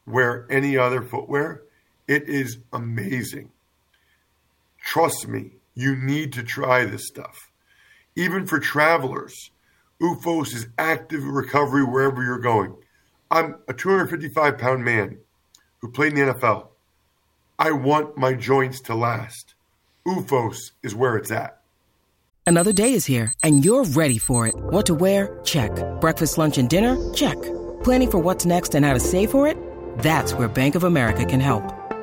wear 0.07 0.47
any 0.49 0.77
other 0.77 1.03
footwear. 1.03 1.65
It 2.11 2.29
is 2.29 2.59
amazing. 2.73 3.53
Trust 4.83 5.29
me, 5.29 5.53
you 5.77 5.95
need 5.95 6.33
to 6.33 6.43
try 6.43 6.85
this 6.85 7.07
stuff. 7.07 7.53
Even 8.17 8.49
for 8.49 8.59
travelers, 8.59 9.53
OOFOS 10.03 10.53
is 10.53 10.67
active 10.77 11.23
recovery 11.23 11.85
wherever 11.85 12.21
you're 12.25 12.41
going. 12.41 12.75
I'm 13.31 13.59
a 13.69 13.73
255 13.73 14.59
pound 14.59 14.85
man 14.85 15.19
who 15.79 15.93
played 15.93 16.15
in 16.15 16.27
the 16.27 16.35
NFL. 16.35 16.67
I 17.61 17.71
want 17.71 18.19
my 18.19 18.35
joints 18.35 18.81
to 18.83 18.97
last. 18.97 19.55
OOFOS 20.05 20.73
is 20.83 20.97
where 20.97 21.17
it's 21.17 21.31
at. 21.31 21.61
Another 22.45 22.73
day 22.73 22.93
is 22.95 23.07
here, 23.07 23.33
and 23.45 23.65
you're 23.65 23.85
ready 23.85 24.19
for 24.19 24.49
it. 24.49 24.57
What 24.57 24.87
to 24.87 24.95
wear? 24.95 25.39
Check. 25.45 25.71
Breakfast, 26.01 26.39
lunch, 26.39 26.59
and 26.59 26.69
dinner? 26.69 26.97
Check. 27.15 27.41
Planning 27.85 28.11
for 28.11 28.19
what's 28.19 28.45
next 28.45 28.75
and 28.75 28.85
how 28.85 28.95
to 28.95 29.01
save 29.01 29.31
for 29.31 29.47
it? 29.47 29.57
That's 29.99 30.35
where 30.35 30.49
Bank 30.49 30.75
of 30.75 30.83
America 30.83 31.25
can 31.25 31.39
help. 31.39 31.73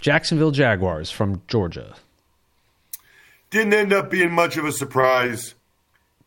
Jacksonville 0.00 0.52
Jaguars 0.52 1.10
from 1.10 1.42
Georgia. 1.48 1.96
Didn't 3.50 3.74
end 3.74 3.92
up 3.92 4.10
being 4.10 4.30
much 4.30 4.56
of 4.56 4.64
a 4.64 4.72
surprise. 4.72 5.54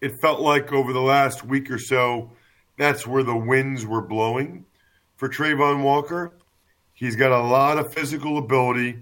It 0.01 0.19
felt 0.21 0.41
like 0.41 0.73
over 0.73 0.91
the 0.91 1.01
last 1.01 1.45
week 1.45 1.71
or 1.71 1.77
so, 1.77 2.31
that's 2.77 3.07
where 3.07 3.23
the 3.23 3.35
winds 3.35 3.85
were 3.85 4.01
blowing 4.01 4.65
for 5.15 5.29
Travon 5.29 5.83
Walker. 5.83 6.33
He's 6.93 7.15
got 7.15 7.31
a 7.31 7.41
lot 7.41 7.77
of 7.77 7.93
physical 7.93 8.37
ability, 8.37 8.99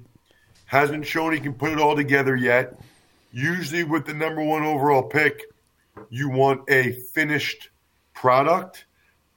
hasn't 0.66 1.08
shown 1.08 1.34
he 1.34 1.40
can 1.40 1.54
put 1.54 1.72
it 1.72 1.80
all 1.80 1.96
together 1.96 2.36
yet. 2.36 2.80
Usually, 3.32 3.84
with 3.84 4.06
the 4.06 4.14
number 4.14 4.44
one 4.44 4.64
overall 4.64 5.04
pick, 5.04 5.44
you 6.10 6.30
want 6.30 6.70
a 6.70 6.92
finished 7.14 7.70
product. 8.14 8.86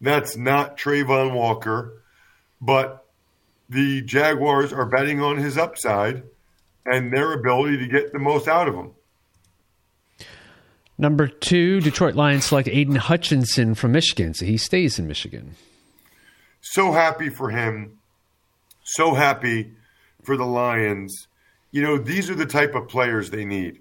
That's 0.01 0.37
not 0.37 0.77
Travon 0.77 1.35
Walker, 1.35 2.03
but 2.61 3.02
the 3.73 4.03
Jaguars 4.03 4.73
are 4.73 4.87
betting 4.87 5.21
on 5.21 5.39
his 5.39 5.57
upside 5.57 6.23
and 6.85 7.13
their 7.13 7.33
ability 7.33 7.79
to 7.79 7.87
get 7.87 8.13
the 8.13 8.19
most 8.19 8.49
out 8.49 8.69
of 8.69 8.75
him. 8.75 8.93
Number 10.99 11.27
two, 11.27 11.81
Detroit 11.81 12.15
Lions 12.15 12.45
select 12.45 12.69
Aiden 12.69 12.97
Hutchinson 12.97 13.75
from 13.75 13.93
Michigan, 13.93 14.35
so 14.35 14.45
he 14.45 14.57
stays 14.57 14.99
in 14.99 15.07
Michigan. 15.07 15.57
So 16.61 16.93
happy 16.93 17.29
for 17.29 17.51
him. 17.51 17.99
So 18.85 19.15
happy 19.15 19.73
for 20.23 20.37
the 20.37 20.45
Lions. 20.45 21.29
You 21.71 21.83
know, 21.83 21.99
these 21.99 22.31
are 22.31 22.35
the 22.35 22.47
type 22.47 22.75
of 22.75 22.89
players 22.89 23.31
they 23.31 23.45
need. 23.45 23.81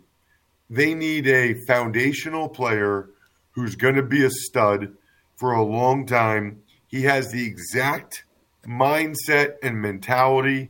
They 0.69 0.93
need 0.93 1.27
a 1.27 1.55
foundational 1.67 2.47
player 2.47 3.09
who's 3.51 3.75
going 3.75 3.95
to 3.95 4.03
be 4.03 4.23
a 4.23 4.29
stud 4.29 4.93
for 5.35 5.51
a 5.51 5.63
long 5.63 6.05
time. 6.05 6.63
He 6.87 7.01
has 7.03 7.31
the 7.31 7.45
exact 7.45 8.23
mindset 8.65 9.55
and 9.63 9.81
mentality 9.81 10.69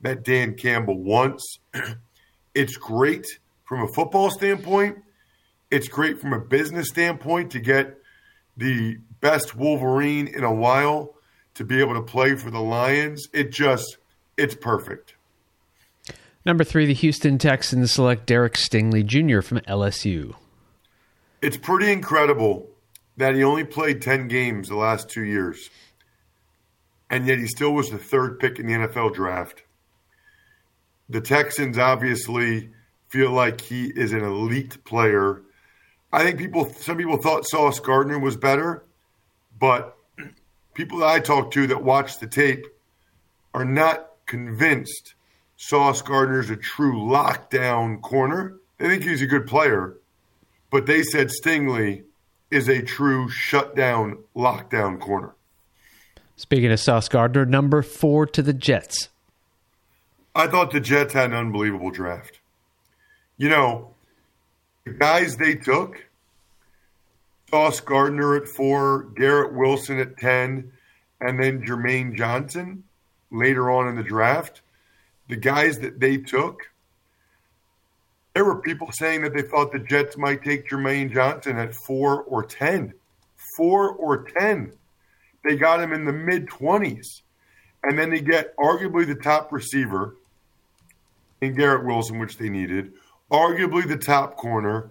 that 0.00 0.24
Dan 0.24 0.54
Campbell 0.54 1.02
wants. 1.02 1.58
it's 2.54 2.76
great 2.76 3.26
from 3.64 3.82
a 3.82 3.88
football 3.94 4.30
standpoint. 4.30 4.98
It's 5.70 5.88
great 5.88 6.20
from 6.20 6.32
a 6.32 6.38
business 6.38 6.88
standpoint 6.88 7.52
to 7.52 7.60
get 7.60 7.98
the 8.56 8.98
best 9.20 9.56
Wolverine 9.56 10.28
in 10.28 10.44
a 10.44 10.52
while 10.52 11.14
to 11.54 11.64
be 11.64 11.80
able 11.80 11.94
to 11.94 12.02
play 12.02 12.34
for 12.34 12.50
the 12.50 12.60
Lions. 12.60 13.28
It 13.32 13.50
just, 13.50 13.96
it's 14.36 14.54
perfect. 14.54 15.14
Number 16.44 16.64
three, 16.64 16.86
the 16.86 16.94
Houston 16.94 17.38
Texans 17.38 17.92
select 17.92 18.26
Derek 18.26 18.54
Stingley 18.54 19.06
Jr. 19.06 19.40
from 19.40 19.58
LSU. 19.60 20.34
It's 21.40 21.56
pretty 21.56 21.92
incredible 21.92 22.68
that 23.16 23.34
he 23.34 23.44
only 23.44 23.64
played 23.64 24.02
10 24.02 24.28
games 24.28 24.68
the 24.68 24.76
last 24.76 25.08
two 25.08 25.24
years, 25.24 25.70
and 27.12 27.26
yet 27.26 27.38
he 27.38 27.46
still 27.46 27.72
was 27.72 27.90
the 27.90 27.98
third 27.98 28.40
pick 28.40 28.58
in 28.58 28.66
the 28.66 28.72
NFL 28.72 29.14
draft. 29.14 29.62
The 31.10 31.20
Texans 31.20 31.76
obviously 31.76 32.70
feel 33.08 33.30
like 33.30 33.60
he 33.60 33.88
is 33.94 34.14
an 34.14 34.24
elite 34.24 34.82
player. 34.84 35.42
I 36.10 36.24
think 36.24 36.38
people, 36.38 36.72
some 36.72 36.96
people 36.96 37.18
thought 37.18 37.46
Sauce 37.46 37.80
Gardner 37.80 38.18
was 38.18 38.36
better, 38.38 38.86
but 39.60 39.94
people 40.72 40.98
that 41.00 41.08
I 41.08 41.20
talk 41.20 41.50
to 41.50 41.66
that 41.66 41.84
watch 41.84 42.18
the 42.18 42.26
tape 42.26 42.66
are 43.52 43.66
not 43.66 44.08
convinced 44.24 45.12
Sauce 45.58 46.00
Gardner 46.00 46.40
is 46.40 46.48
a 46.48 46.56
true 46.56 46.96
lockdown 46.96 48.00
corner. 48.00 48.56
They 48.78 48.88
think 48.88 49.02
he's 49.02 49.20
a 49.20 49.26
good 49.26 49.46
player, 49.46 49.98
but 50.70 50.86
they 50.86 51.02
said 51.02 51.28
Stingley 51.28 52.04
is 52.50 52.70
a 52.70 52.80
true 52.80 53.28
shutdown 53.28 54.16
lockdown 54.34 54.98
corner. 54.98 55.34
Speaking 56.36 56.72
of 56.72 56.80
Sauce 56.80 57.08
Gardner, 57.08 57.46
number 57.46 57.82
four 57.82 58.26
to 58.26 58.42
the 58.42 58.52
Jets. 58.52 59.08
I 60.34 60.46
thought 60.46 60.70
the 60.70 60.80
Jets 60.80 61.12
had 61.12 61.30
an 61.30 61.36
unbelievable 61.36 61.90
draft. 61.90 62.40
You 63.36 63.48
know, 63.48 63.94
the 64.84 64.92
guys 64.92 65.36
they 65.36 65.54
took 65.54 66.06
Sauce 67.50 67.80
Gardner 67.80 68.34
at 68.36 68.48
four, 68.48 69.04
Garrett 69.14 69.52
Wilson 69.52 69.98
at 69.98 70.16
10, 70.16 70.72
and 71.20 71.42
then 71.42 71.62
Jermaine 71.62 72.16
Johnson 72.16 72.84
later 73.30 73.70
on 73.70 73.88
in 73.88 73.96
the 73.96 74.02
draft, 74.02 74.62
the 75.28 75.36
guys 75.36 75.78
that 75.80 76.00
they 76.00 76.16
took, 76.16 76.70
there 78.34 78.44
were 78.44 78.60
people 78.60 78.90
saying 78.92 79.22
that 79.22 79.34
they 79.34 79.42
thought 79.42 79.72
the 79.72 79.78
Jets 79.78 80.16
might 80.16 80.42
take 80.42 80.68
Jermaine 80.68 81.12
Johnson 81.12 81.58
at 81.58 81.74
four 81.74 82.22
or 82.22 82.42
10. 82.42 82.94
Four 83.56 83.90
or 83.90 84.24
10. 84.24 84.72
They 85.44 85.56
got 85.56 85.80
him 85.80 85.92
in 85.92 86.04
the 86.04 86.12
mid 86.12 86.46
20s. 86.46 87.22
And 87.82 87.98
then 87.98 88.10
they 88.10 88.20
get 88.20 88.56
arguably 88.56 89.06
the 89.06 89.16
top 89.16 89.52
receiver 89.52 90.16
in 91.40 91.54
Garrett 91.54 91.84
Wilson, 91.84 92.20
which 92.20 92.38
they 92.38 92.48
needed, 92.48 92.92
arguably 93.30 93.86
the 93.86 93.96
top 93.96 94.36
corner. 94.36 94.90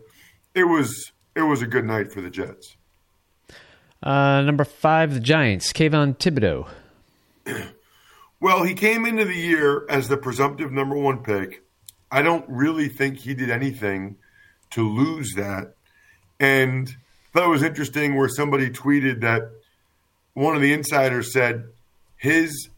It 0.53 0.65
was 0.65 1.13
it 1.35 1.43
was 1.43 1.61
a 1.61 1.67
good 1.67 1.85
night 1.85 2.11
for 2.11 2.19
the 2.19 2.29
Jets. 2.29 2.75
Uh, 4.03 4.41
number 4.41 4.65
five, 4.65 5.13
the 5.13 5.19
Giants. 5.19 5.71
Kayvon 5.71 6.17
Thibodeaux. 6.17 6.67
Well, 8.41 8.63
he 8.63 8.73
came 8.73 9.05
into 9.05 9.23
the 9.23 9.35
year 9.35 9.85
as 9.87 10.07
the 10.07 10.17
presumptive 10.17 10.71
number 10.71 10.95
one 10.97 11.21
pick. 11.21 11.63
I 12.09 12.23
don't 12.23 12.43
really 12.49 12.89
think 12.89 13.19
he 13.19 13.35
did 13.35 13.51
anything 13.51 14.15
to 14.71 14.89
lose 14.89 15.33
that. 15.35 15.75
And 16.39 16.89
I 16.89 16.93
thought 17.33 17.45
it 17.45 17.51
was 17.51 17.61
interesting 17.61 18.15
where 18.15 18.27
somebody 18.27 18.71
tweeted 18.71 19.21
that 19.21 19.43
one 20.33 20.55
of 20.55 20.61
the 20.61 20.73
insiders 20.73 21.33
said 21.33 21.65
his 22.17 22.69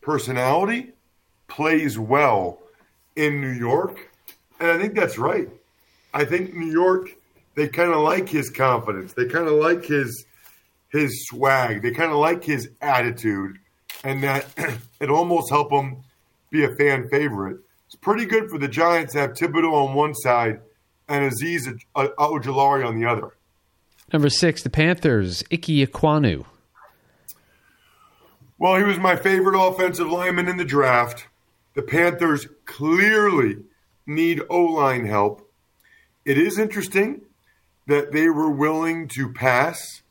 personality 0.00 0.92
plays 1.48 1.98
well 1.98 2.60
in 3.16 3.40
New 3.40 3.52
York. 3.52 4.10
And 4.60 4.70
I 4.70 4.78
think 4.78 4.94
that's 4.94 5.18
right. 5.18 5.48
I 6.14 6.24
think 6.24 6.54
New 6.54 6.70
York, 6.70 7.10
they 7.54 7.68
kind 7.68 7.92
of 7.92 8.00
like 8.00 8.28
his 8.28 8.50
confidence. 8.50 9.12
They 9.12 9.26
kind 9.26 9.48
of 9.48 9.54
like 9.54 9.84
his 9.84 10.24
his 10.90 11.26
swag. 11.26 11.82
They 11.82 11.90
kind 11.90 12.10
of 12.10 12.18
like 12.18 12.44
his 12.44 12.70
attitude, 12.80 13.58
and 14.04 14.22
that 14.22 14.46
it 15.00 15.10
almost 15.10 15.50
help 15.50 15.70
him 15.70 16.02
be 16.50 16.64
a 16.64 16.74
fan 16.76 17.08
favorite. 17.10 17.58
It's 17.86 17.96
pretty 17.96 18.24
good 18.24 18.50
for 18.50 18.58
the 18.58 18.68
Giants 18.68 19.12
to 19.12 19.20
have 19.20 19.32
Thibodeaux 19.32 19.72
on 19.72 19.94
one 19.94 20.14
side 20.14 20.60
and 21.08 21.30
Azeez 21.30 21.78
uh, 21.94 22.08
Ojulari 22.18 22.86
on 22.86 22.98
the 22.98 23.06
other. 23.06 23.34
Number 24.12 24.30
six, 24.30 24.62
the 24.62 24.70
Panthers. 24.70 25.42
Ike 25.52 25.62
Ekwonu. 25.62 26.46
Well, 28.58 28.76
he 28.76 28.84
was 28.84 28.98
my 28.98 29.16
favorite 29.16 29.58
offensive 29.58 30.10
lineman 30.10 30.48
in 30.48 30.56
the 30.56 30.64
draft. 30.64 31.26
The 31.74 31.82
Panthers 31.82 32.46
clearly 32.64 33.58
need 34.06 34.40
O 34.48 34.60
line 34.64 35.04
help. 35.04 35.50
It 36.24 36.38
is 36.38 36.58
interesting 36.58 37.20
that 37.86 38.12
they 38.12 38.28
were 38.28 38.50
willing 38.50 39.08
to 39.08 39.32
pass 39.32 40.02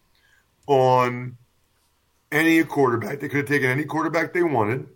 on 0.67 1.37
any 2.31 2.63
quarterback. 2.63 3.19
They 3.19 3.29
could 3.29 3.39
have 3.39 3.47
taken 3.47 3.69
any 3.69 3.83
quarterback 3.83 4.33
they 4.33 4.43
wanted. 4.43 4.87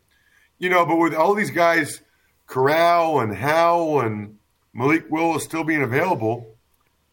You 0.59 0.69
know, 0.69 0.85
but 0.85 0.97
with 0.97 1.15
all 1.15 1.33
these 1.33 1.51
guys, 1.51 2.01
Corral 2.45 3.19
and 3.19 3.35
Howell 3.35 4.01
and 4.01 4.37
Malik 4.73 5.09
Willis 5.09 5.43
still 5.43 5.63
being 5.63 5.81
available, 5.81 6.55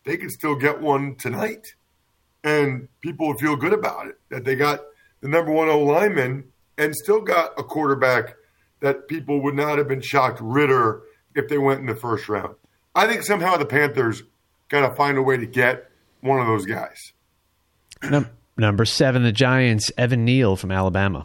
they 0.04 0.16
could 0.16 0.30
still 0.30 0.54
get 0.54 0.80
one 0.80 1.14
tonight. 1.16 1.74
And 2.44 2.88
people 3.00 3.28
would 3.28 3.40
feel 3.40 3.56
good 3.56 3.72
about 3.72 4.06
it 4.06 4.18
that 4.28 4.44
they 4.44 4.54
got 4.54 4.80
the 5.20 5.28
number 5.28 5.52
one 5.52 5.68
O 5.68 5.80
lineman 5.80 6.44
and 6.78 6.94
still 6.94 7.20
got 7.20 7.58
a 7.58 7.62
quarterback 7.62 8.34
that 8.80 9.08
people 9.08 9.42
would 9.42 9.54
not 9.54 9.78
have 9.78 9.88
been 9.88 10.00
shocked 10.00 10.38
Ridder, 10.40 11.02
if 11.34 11.48
they 11.48 11.58
went 11.58 11.80
in 11.80 11.86
the 11.86 11.94
first 11.94 12.28
round. 12.28 12.54
I 12.94 13.06
think 13.06 13.22
somehow 13.22 13.56
the 13.56 13.66
Panthers 13.66 14.22
got 14.68 14.88
to 14.88 14.94
find 14.94 15.18
a 15.18 15.22
way 15.22 15.36
to 15.36 15.46
get 15.46 15.90
one 16.20 16.40
of 16.40 16.46
those 16.46 16.66
guys. 16.66 17.12
Num- 18.02 18.30
number 18.56 18.84
seven, 18.84 19.22
the 19.22 19.32
Giants. 19.32 19.90
Evan 19.96 20.24
Neal 20.24 20.56
from 20.56 20.70
Alabama. 20.70 21.24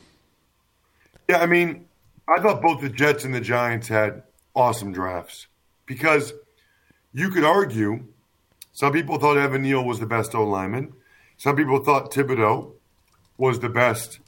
Yeah, 1.30 1.40
I 1.40 1.46
mean, 1.46 1.86
I 2.28 2.42
thought 2.42 2.62
both 2.62 2.82
the 2.82 2.90
Jets 2.90 3.24
and 3.24 3.34
the 3.34 3.42
Giants 3.42 3.88
had 3.88 4.24
awesome 4.56 4.92
drafts 4.92 5.48
because 5.86 6.34
you 7.14 7.30
could 7.30 7.44
argue 7.44 8.06
some 8.74 8.94
people 8.94 9.18
thought 9.18 9.38
Evan 9.38 9.62
Neal 9.62 9.84
was 9.84 10.00
the 10.00 10.06
best 10.06 10.36
O 10.36 10.44
lineman. 10.44 10.94
Some 11.38 11.56
people 11.56 11.84
thought 11.84 12.12
Thibodeaux 12.12 12.74
was 13.38 13.60
the 13.60 13.70
best 13.70 14.20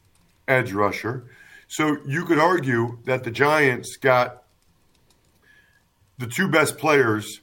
edge 0.48 0.72
rusher. 0.72 1.26
So 1.68 1.98
you 2.06 2.26
could 2.26 2.40
argue 2.40 3.00
that 3.06 3.24
the 3.24 3.32
Giants 3.32 3.98
got 3.98 4.44
the 6.18 6.28
two 6.28 6.48
best 6.48 6.78
players 6.78 7.42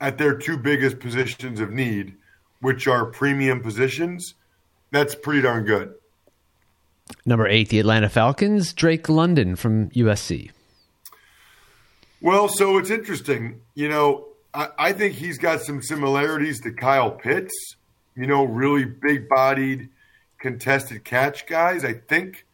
at 0.00 0.18
their 0.18 0.36
two 0.36 0.56
biggest 0.56 0.98
positions 0.98 1.60
of 1.60 1.70
need, 1.70 2.14
which 2.60 2.86
are 2.86 3.06
premium 3.06 3.60
positions. 3.60 4.34
That's 4.90 5.14
pretty 5.14 5.42
darn 5.42 5.64
good. 5.64 5.94
Number 7.24 7.46
eight, 7.46 7.68
the 7.68 7.78
Atlanta 7.78 8.08
Falcons. 8.08 8.72
Drake 8.72 9.08
London 9.08 9.56
from 9.56 9.90
USC. 9.90 10.50
Well, 12.20 12.48
so 12.48 12.78
it's 12.78 12.90
interesting. 12.90 13.60
You 13.74 13.88
know, 13.88 14.26
I, 14.54 14.68
I 14.78 14.92
think 14.92 15.14
he's 15.14 15.38
got 15.38 15.60
some 15.60 15.82
similarities 15.82 16.60
to 16.62 16.72
Kyle 16.72 17.10
Pitts, 17.10 17.54
you 18.16 18.26
know, 18.26 18.44
really 18.44 18.84
big 18.84 19.28
bodied, 19.28 19.90
contested 20.46 21.02
catch 21.02 21.44
guys. 21.44 21.84
I 21.84 21.94
think 21.94 22.46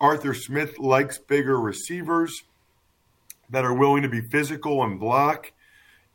Arthur 0.00 0.32
Smith 0.32 0.78
likes 0.78 1.18
bigger 1.18 1.60
receivers 1.60 2.44
that 3.50 3.62
are 3.62 3.74
willing 3.74 4.02
to 4.04 4.08
be 4.08 4.22
physical 4.22 4.82
and 4.82 4.98
block. 4.98 5.52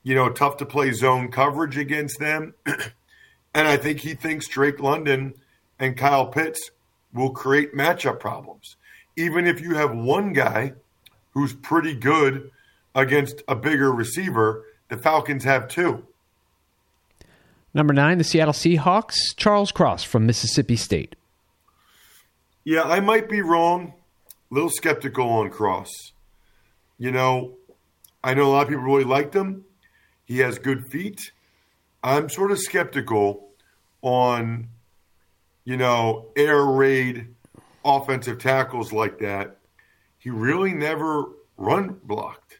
You 0.02 0.16
know, 0.16 0.30
tough 0.30 0.58
to 0.58 0.66
play 0.66 0.92
zone 0.94 1.30
coverage 1.30 1.78
against 1.78 2.18
them. 2.18 2.56
and 2.66 3.68
I 3.68 3.78
think 3.78 4.00
he 4.00 4.16
thinks 4.16 4.48
Drake 4.48 4.80
London 4.80 5.36
and 5.78 5.96
Kyle 5.96 6.26
Pitts 6.26 6.72
will 7.14 7.30
create 7.30 7.76
matchup 7.76 8.20
problems. 8.20 8.78
Even 9.16 9.46
if 9.46 9.62
you 9.62 9.76
have 9.76 9.96
one 9.96 10.34
guy 10.34 10.74
who's 11.36 11.54
pretty 11.54 11.94
good 11.94 12.50
against 12.96 13.44
a 13.48 13.56
bigger 13.56 13.92
receiver, 13.92 14.66
the 14.90 14.98
Falcons 14.98 15.44
have 15.44 15.68
two. 15.68 16.04
Number 17.74 17.94
nine, 17.94 18.18
the 18.18 18.24
Seattle 18.24 18.54
Seahawks. 18.54 19.16
Charles 19.38 19.72
Cross 19.72 20.04
from 20.04 20.26
Mississippi 20.26 20.76
State. 20.76 21.16
Yeah, 22.64 22.84
I 22.84 23.00
might 23.00 23.30
be 23.30 23.42
wrong. 23.42 23.94
A 24.52 24.54
little 24.54 24.70
skeptical 24.70 25.30
on 25.30 25.50
Cross. 25.50 25.90
You 26.98 27.12
know, 27.12 27.56
I 28.24 28.34
know 28.34 28.48
a 28.48 28.52
lot 28.52 28.64
of 28.64 28.68
people 28.70 28.84
really 28.84 29.06
liked 29.06 29.34
him. 29.34 29.64
He 30.26 30.40
has 30.40 30.60
good 30.60 30.86
feet. 30.86 31.32
I'm 32.04 32.30
sort 32.30 32.52
of 32.52 32.60
skeptical 32.60 33.50
on, 34.02 34.68
you 35.64 35.78
know, 35.78 36.28
air 36.36 36.64
raid 36.64 37.28
offensive 37.86 38.40
tackles 38.40 38.92
like 38.92 39.20
that. 39.20 39.58
He 40.20 40.30
really 40.30 40.74
never 40.74 41.26
run 41.58 42.00
blocked. 42.04 42.60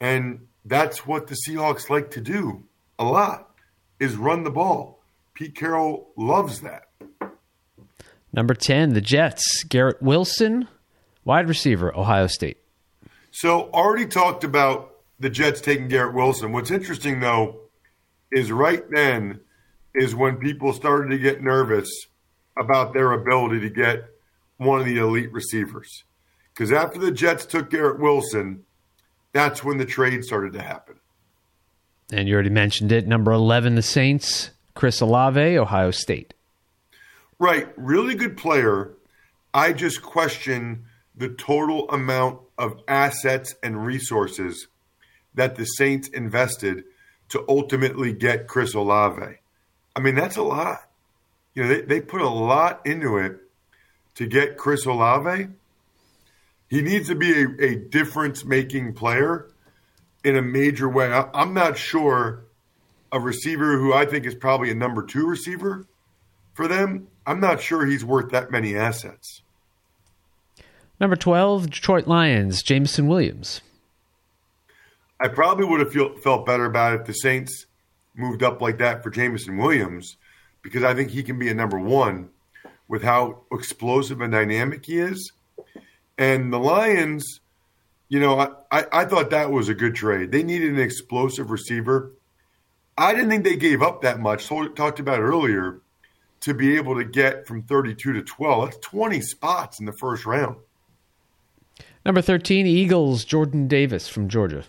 And 0.00 0.46
that's 0.64 1.06
what 1.06 1.26
the 1.26 1.36
Seahawks 1.46 1.90
like 1.90 2.10
to 2.12 2.20
do 2.20 2.62
a 2.98 3.04
lot 3.04 3.51
is 4.02 4.16
run 4.16 4.42
the 4.42 4.50
ball. 4.50 5.00
Pete 5.32 5.54
Carroll 5.54 6.10
loves 6.16 6.60
that. 6.62 6.88
Number 8.32 8.52
10, 8.52 8.94
the 8.94 9.00
Jets. 9.00 9.62
Garrett 9.68 10.02
Wilson, 10.02 10.66
wide 11.24 11.48
receiver, 11.48 11.96
Ohio 11.96 12.26
State. 12.26 12.58
So, 13.30 13.70
already 13.70 14.06
talked 14.06 14.42
about 14.42 14.96
the 15.20 15.30
Jets 15.30 15.60
taking 15.60 15.86
Garrett 15.86 16.14
Wilson. 16.14 16.52
What's 16.52 16.72
interesting, 16.72 17.20
though, 17.20 17.60
is 18.32 18.50
right 18.50 18.82
then 18.90 19.40
is 19.94 20.16
when 20.16 20.36
people 20.36 20.72
started 20.72 21.10
to 21.10 21.18
get 21.18 21.40
nervous 21.40 21.88
about 22.58 22.92
their 22.92 23.12
ability 23.12 23.60
to 23.60 23.70
get 23.70 24.04
one 24.56 24.80
of 24.80 24.86
the 24.86 24.98
elite 24.98 25.32
receivers. 25.32 26.02
Because 26.52 26.72
after 26.72 26.98
the 26.98 27.12
Jets 27.12 27.46
took 27.46 27.70
Garrett 27.70 28.00
Wilson, 28.00 28.64
that's 29.32 29.62
when 29.62 29.78
the 29.78 29.86
trade 29.86 30.24
started 30.24 30.54
to 30.54 30.62
happen. 30.62 30.96
And 32.12 32.28
you 32.28 32.34
already 32.34 32.50
mentioned 32.50 32.92
it. 32.92 33.06
Number 33.06 33.32
11, 33.32 33.74
the 33.74 33.82
Saints. 33.82 34.50
Chris 34.74 35.00
Olave, 35.00 35.58
Ohio 35.58 35.90
State. 35.90 36.34
Right. 37.38 37.68
Really 37.76 38.14
good 38.14 38.36
player. 38.36 38.92
I 39.52 39.72
just 39.72 40.02
question 40.02 40.86
the 41.14 41.28
total 41.28 41.88
amount 41.90 42.40
of 42.56 42.80
assets 42.88 43.54
and 43.62 43.84
resources 43.84 44.68
that 45.34 45.56
the 45.56 45.64
Saints 45.64 46.08
invested 46.08 46.84
to 47.30 47.44
ultimately 47.48 48.12
get 48.12 48.48
Chris 48.48 48.74
Olave. 48.74 49.38
I 49.94 50.00
mean, 50.00 50.14
that's 50.14 50.36
a 50.36 50.42
lot. 50.42 50.88
You 51.54 51.62
know, 51.62 51.68
they, 51.68 51.80
they 51.82 52.00
put 52.00 52.20
a 52.20 52.28
lot 52.28 52.86
into 52.86 53.18
it 53.18 53.38
to 54.14 54.26
get 54.26 54.56
Chris 54.56 54.86
Olave. 54.86 55.48
He 56.68 56.80
needs 56.80 57.08
to 57.08 57.14
be 57.14 57.42
a, 57.42 57.46
a 57.60 57.76
difference 57.76 58.44
making 58.44 58.94
player 58.94 59.51
in 60.24 60.36
a 60.36 60.42
major 60.42 60.88
way. 60.88 61.12
I, 61.12 61.28
I'm 61.34 61.54
not 61.54 61.76
sure 61.78 62.44
a 63.10 63.20
receiver 63.20 63.78
who 63.78 63.92
I 63.92 64.06
think 64.06 64.24
is 64.24 64.34
probably 64.34 64.70
a 64.70 64.74
number 64.74 65.04
two 65.04 65.26
receiver 65.26 65.86
for 66.54 66.66
them. 66.66 67.08
I'm 67.26 67.40
not 67.40 67.60
sure 67.60 67.84
he's 67.86 68.04
worth 68.04 68.30
that 68.30 68.50
many 68.50 68.76
assets. 68.76 69.42
Number 71.00 71.16
12, 71.16 71.70
Detroit 71.70 72.06
Lions, 72.06 72.62
Jameson 72.62 73.08
Williams. 73.08 73.60
I 75.20 75.28
probably 75.28 75.66
would 75.66 75.80
have 75.80 75.92
feel, 75.92 76.16
felt 76.18 76.46
better 76.46 76.64
about 76.64 76.94
it 76.94 77.00
if 77.00 77.06
the 77.06 77.12
Saints 77.12 77.66
moved 78.14 78.42
up 78.42 78.60
like 78.60 78.78
that 78.78 79.02
for 79.02 79.10
Jameson 79.10 79.56
Williams 79.56 80.16
because 80.62 80.84
I 80.84 80.94
think 80.94 81.10
he 81.10 81.22
can 81.22 81.38
be 81.38 81.48
a 81.48 81.54
number 81.54 81.78
one 81.78 82.30
with 82.88 83.02
how 83.02 83.42
explosive 83.52 84.20
and 84.20 84.32
dynamic 84.32 84.84
he 84.86 84.98
is. 84.98 85.32
And 86.18 86.52
the 86.52 86.58
Lions, 86.58 87.40
you 88.12 88.20
know, 88.20 88.38
I, 88.38 88.48
I, 88.70 88.84
I 88.92 89.04
thought 89.06 89.30
that 89.30 89.50
was 89.50 89.70
a 89.70 89.74
good 89.74 89.94
trade. 89.94 90.32
They 90.32 90.42
needed 90.42 90.74
an 90.74 90.78
explosive 90.78 91.50
receiver. 91.50 92.12
I 92.98 93.14
didn't 93.14 93.30
think 93.30 93.42
they 93.42 93.56
gave 93.56 93.80
up 93.80 94.02
that 94.02 94.20
much. 94.20 94.44
So 94.44 94.68
talked 94.68 95.00
about 95.00 95.20
it 95.20 95.22
earlier 95.22 95.80
to 96.40 96.52
be 96.52 96.76
able 96.76 96.94
to 96.96 97.04
get 97.04 97.46
from 97.46 97.62
32 97.62 98.12
to 98.12 98.22
12. 98.22 98.64
That's 98.66 98.86
20 98.86 99.22
spots 99.22 99.80
in 99.80 99.86
the 99.86 99.94
first 99.94 100.26
round. 100.26 100.56
Number 102.04 102.20
13, 102.20 102.66
Eagles, 102.66 103.24
Jordan 103.24 103.66
Davis 103.66 104.08
from 104.08 104.28
Georgia. 104.28 104.64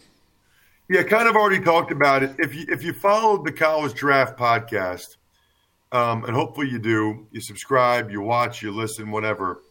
Yeah, 0.90 1.04
kind 1.04 1.28
of 1.28 1.36
already 1.36 1.62
talked 1.62 1.92
about 1.92 2.24
it. 2.24 2.36
If 2.40 2.56
you 2.56 2.66
if 2.70 2.82
you 2.82 2.94
followed 2.94 3.44
the 3.44 3.52
college 3.52 3.94
draft 3.94 4.40
podcast, 4.40 5.18
um, 5.92 6.24
and 6.24 6.34
hopefully 6.34 6.70
you 6.70 6.80
do, 6.80 7.28
you 7.32 7.42
subscribe, 7.42 8.10
you 8.10 8.22
watch, 8.22 8.62
you 8.62 8.72
listen, 8.72 9.12
whatever. 9.12 9.64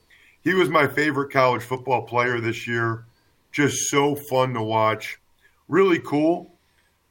He 0.42 0.52
was 0.52 0.68
my 0.68 0.86
favorite 0.86 1.32
college 1.32 1.62
football 1.62 2.02
player 2.02 2.38
this 2.38 2.66
year. 2.66 3.06
Just 3.52 3.88
so 3.88 4.14
fun 4.14 4.54
to 4.54 4.62
watch. 4.62 5.18
Really 5.68 5.98
cool 6.00 6.52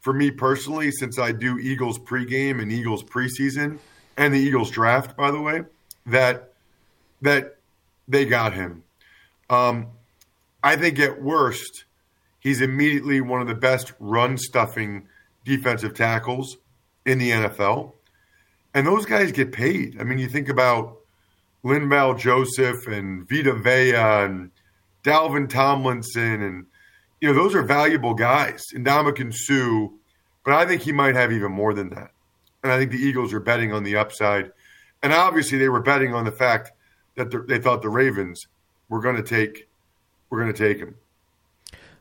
for 0.01 0.13
me 0.13 0.32
personally, 0.32 0.91
since 0.91 1.17
I 1.19 1.32
do 1.32 1.60
Eagles 1.60 1.99
pregame 1.99 2.62
and 2.62 2.71
Eagles 2.71 3.04
preseason 3.04 3.77
and 4.17 4.34
the 4.34 4.39
Eagles 4.39 4.71
draft, 4.71 5.15
by 5.15 5.32
the 5.32 5.39
way, 5.39 5.62
that 6.08 6.54
that 7.21 7.58
they 8.08 8.25
got 8.25 8.54
him. 8.54 8.84
Um, 9.49 9.88
I 10.63 10.75
think 10.75 10.99
at 10.99 11.21
worst, 11.21 11.86
he's 12.39 12.62
immediately 12.62 13.21
one 13.21 13.41
of 13.41 13.47
the 13.47 13.56
best 13.56 13.93
run 13.99 14.38
stuffing 14.38 15.08
defensive 15.45 15.93
tackles 15.93 16.58
in 17.06 17.19
the 17.19 17.32
NFL. 17.32 17.93
And 18.73 18.88
those 18.88 19.06
guys 19.06 19.32
get 19.32 19.51
paid. 19.51 19.99
I 19.99 20.04
mean, 20.04 20.17
you 20.17 20.27
think 20.27 20.49
about 20.49 20.97
Linval 21.63 22.17
Joseph 22.17 22.88
and 22.88 23.27
Vita 23.30 23.54
Vea 23.54 23.95
and 23.95 24.51
Dalvin 25.04 25.50
Tomlinson, 25.50 26.42
and 26.42 26.66
you 27.20 27.28
know 27.28 27.34
those 27.34 27.56
are 27.56 27.64
valuable 27.64 28.14
guys. 28.14 28.64
And 28.74 28.86
Ndamukong 28.86 29.34
Suh, 29.34 29.88
but 30.44 30.54
I 30.54 30.66
think 30.66 30.82
he 30.82 30.92
might 30.92 31.16
have 31.16 31.32
even 31.32 31.52
more 31.52 31.74
than 31.74 31.90
that. 31.90 32.12
And 32.64 32.72
I 32.72 32.78
think 32.78 32.92
the 32.92 32.98
Eagles 32.98 33.34
are 33.34 33.40
betting 33.40 33.74
on 33.74 33.84
the 33.84 33.98
upside, 33.98 34.52
and 35.02 35.14
obviously 35.14 35.58
they 35.58 35.70
were 35.70 35.82
betting 35.82 36.14
on 36.14 36.26
the 36.26 36.32
fact 36.32 36.72
that 37.16 37.48
they 37.48 37.60
thought 37.60 37.82
the 37.82 37.90
Ravens 37.90 38.48
were 38.90 39.02
going 39.02 39.16
to 39.16 39.24
take 39.24 39.68
were 40.30 40.40
going 40.40 40.54
to 40.54 40.58
take 40.58 40.78
him. 40.78 40.96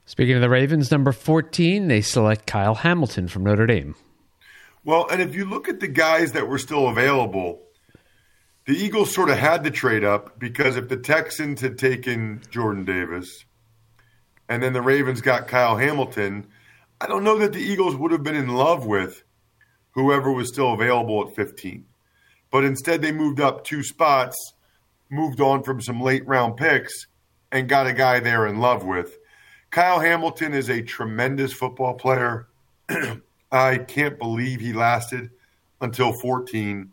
Speaking 0.07 0.35
of 0.35 0.41
the 0.41 0.51
Ravens, 0.51 0.91
number 0.91 1.13
14, 1.13 1.89
they 1.89 2.01
select 2.01 2.47
Kyle 2.47 2.75
Hamilton 2.75 3.29
from 3.29 3.45
Notre 3.45 3.67
Dame. 3.67 3.95
Well, 4.85 5.07
and 5.09 5.21
if 5.21 5.35
you 5.35 5.45
look 5.45 5.69
at 5.69 5.81
the 5.81 5.89
guys 5.89 6.33
that 6.33 6.49
were 6.49 6.59
still 6.59 6.89
available, 6.89 7.63
the 8.71 8.77
Eagles 8.77 9.13
sort 9.13 9.31
of 9.31 9.37
had 9.37 9.65
to 9.65 9.71
trade 9.73 10.05
up 10.05 10.39
because 10.39 10.77
if 10.77 10.89
the 10.89 10.97
Texans 10.97 11.61
had 11.61 11.77
taken 11.77 12.41
Jordan 12.53 12.85
Davis 12.85 13.45
and 14.49 14.63
then 14.63 14.73
the 14.75 14.81
Ravens 14.81 15.21
got 15.21 15.49
Kyle 15.49 15.77
Hamilton, 15.77 16.47
I 17.01 17.09
don't 17.09 17.25
know 17.25 17.37
that 17.39 17.53
the 17.53 17.59
Eagles 17.59 17.97
would 17.97 18.13
have 18.13 18.23
been 18.23 18.37
in 18.37 18.47
love 18.47 18.87
with 18.87 19.25
whoever 19.91 20.31
was 20.31 20.47
still 20.47 20.73
available 20.73 21.27
at 21.27 21.35
15. 21.35 21.85
But 22.53 22.63
instead, 22.63 23.03
they 23.03 23.11
moved 23.11 23.41
up 23.41 23.65
two 23.65 23.83
spots, 23.83 24.37
moved 25.11 25.41
on 25.41 25.65
from 25.65 25.81
some 25.81 26.01
late 26.01 26.25
round 26.29 26.57
picks, 26.57 27.09
and 27.51 27.69
got 27.69 27.89
a 27.89 27.93
guy 27.93 28.21
they're 28.21 28.47
in 28.47 28.61
love 28.61 28.85
with. 28.85 29.19
Kyle 29.73 29.99
Hamilton 29.99 30.55
is 30.55 30.71
a 30.71 30.81
tremendous 30.81 31.53
football 31.53 31.95
player. 31.95 32.47
I 33.51 33.79
can't 33.79 34.17
believe 34.17 34.61
he 34.61 34.73
lasted 34.73 35.31
until 35.81 36.13
14. 36.13 36.93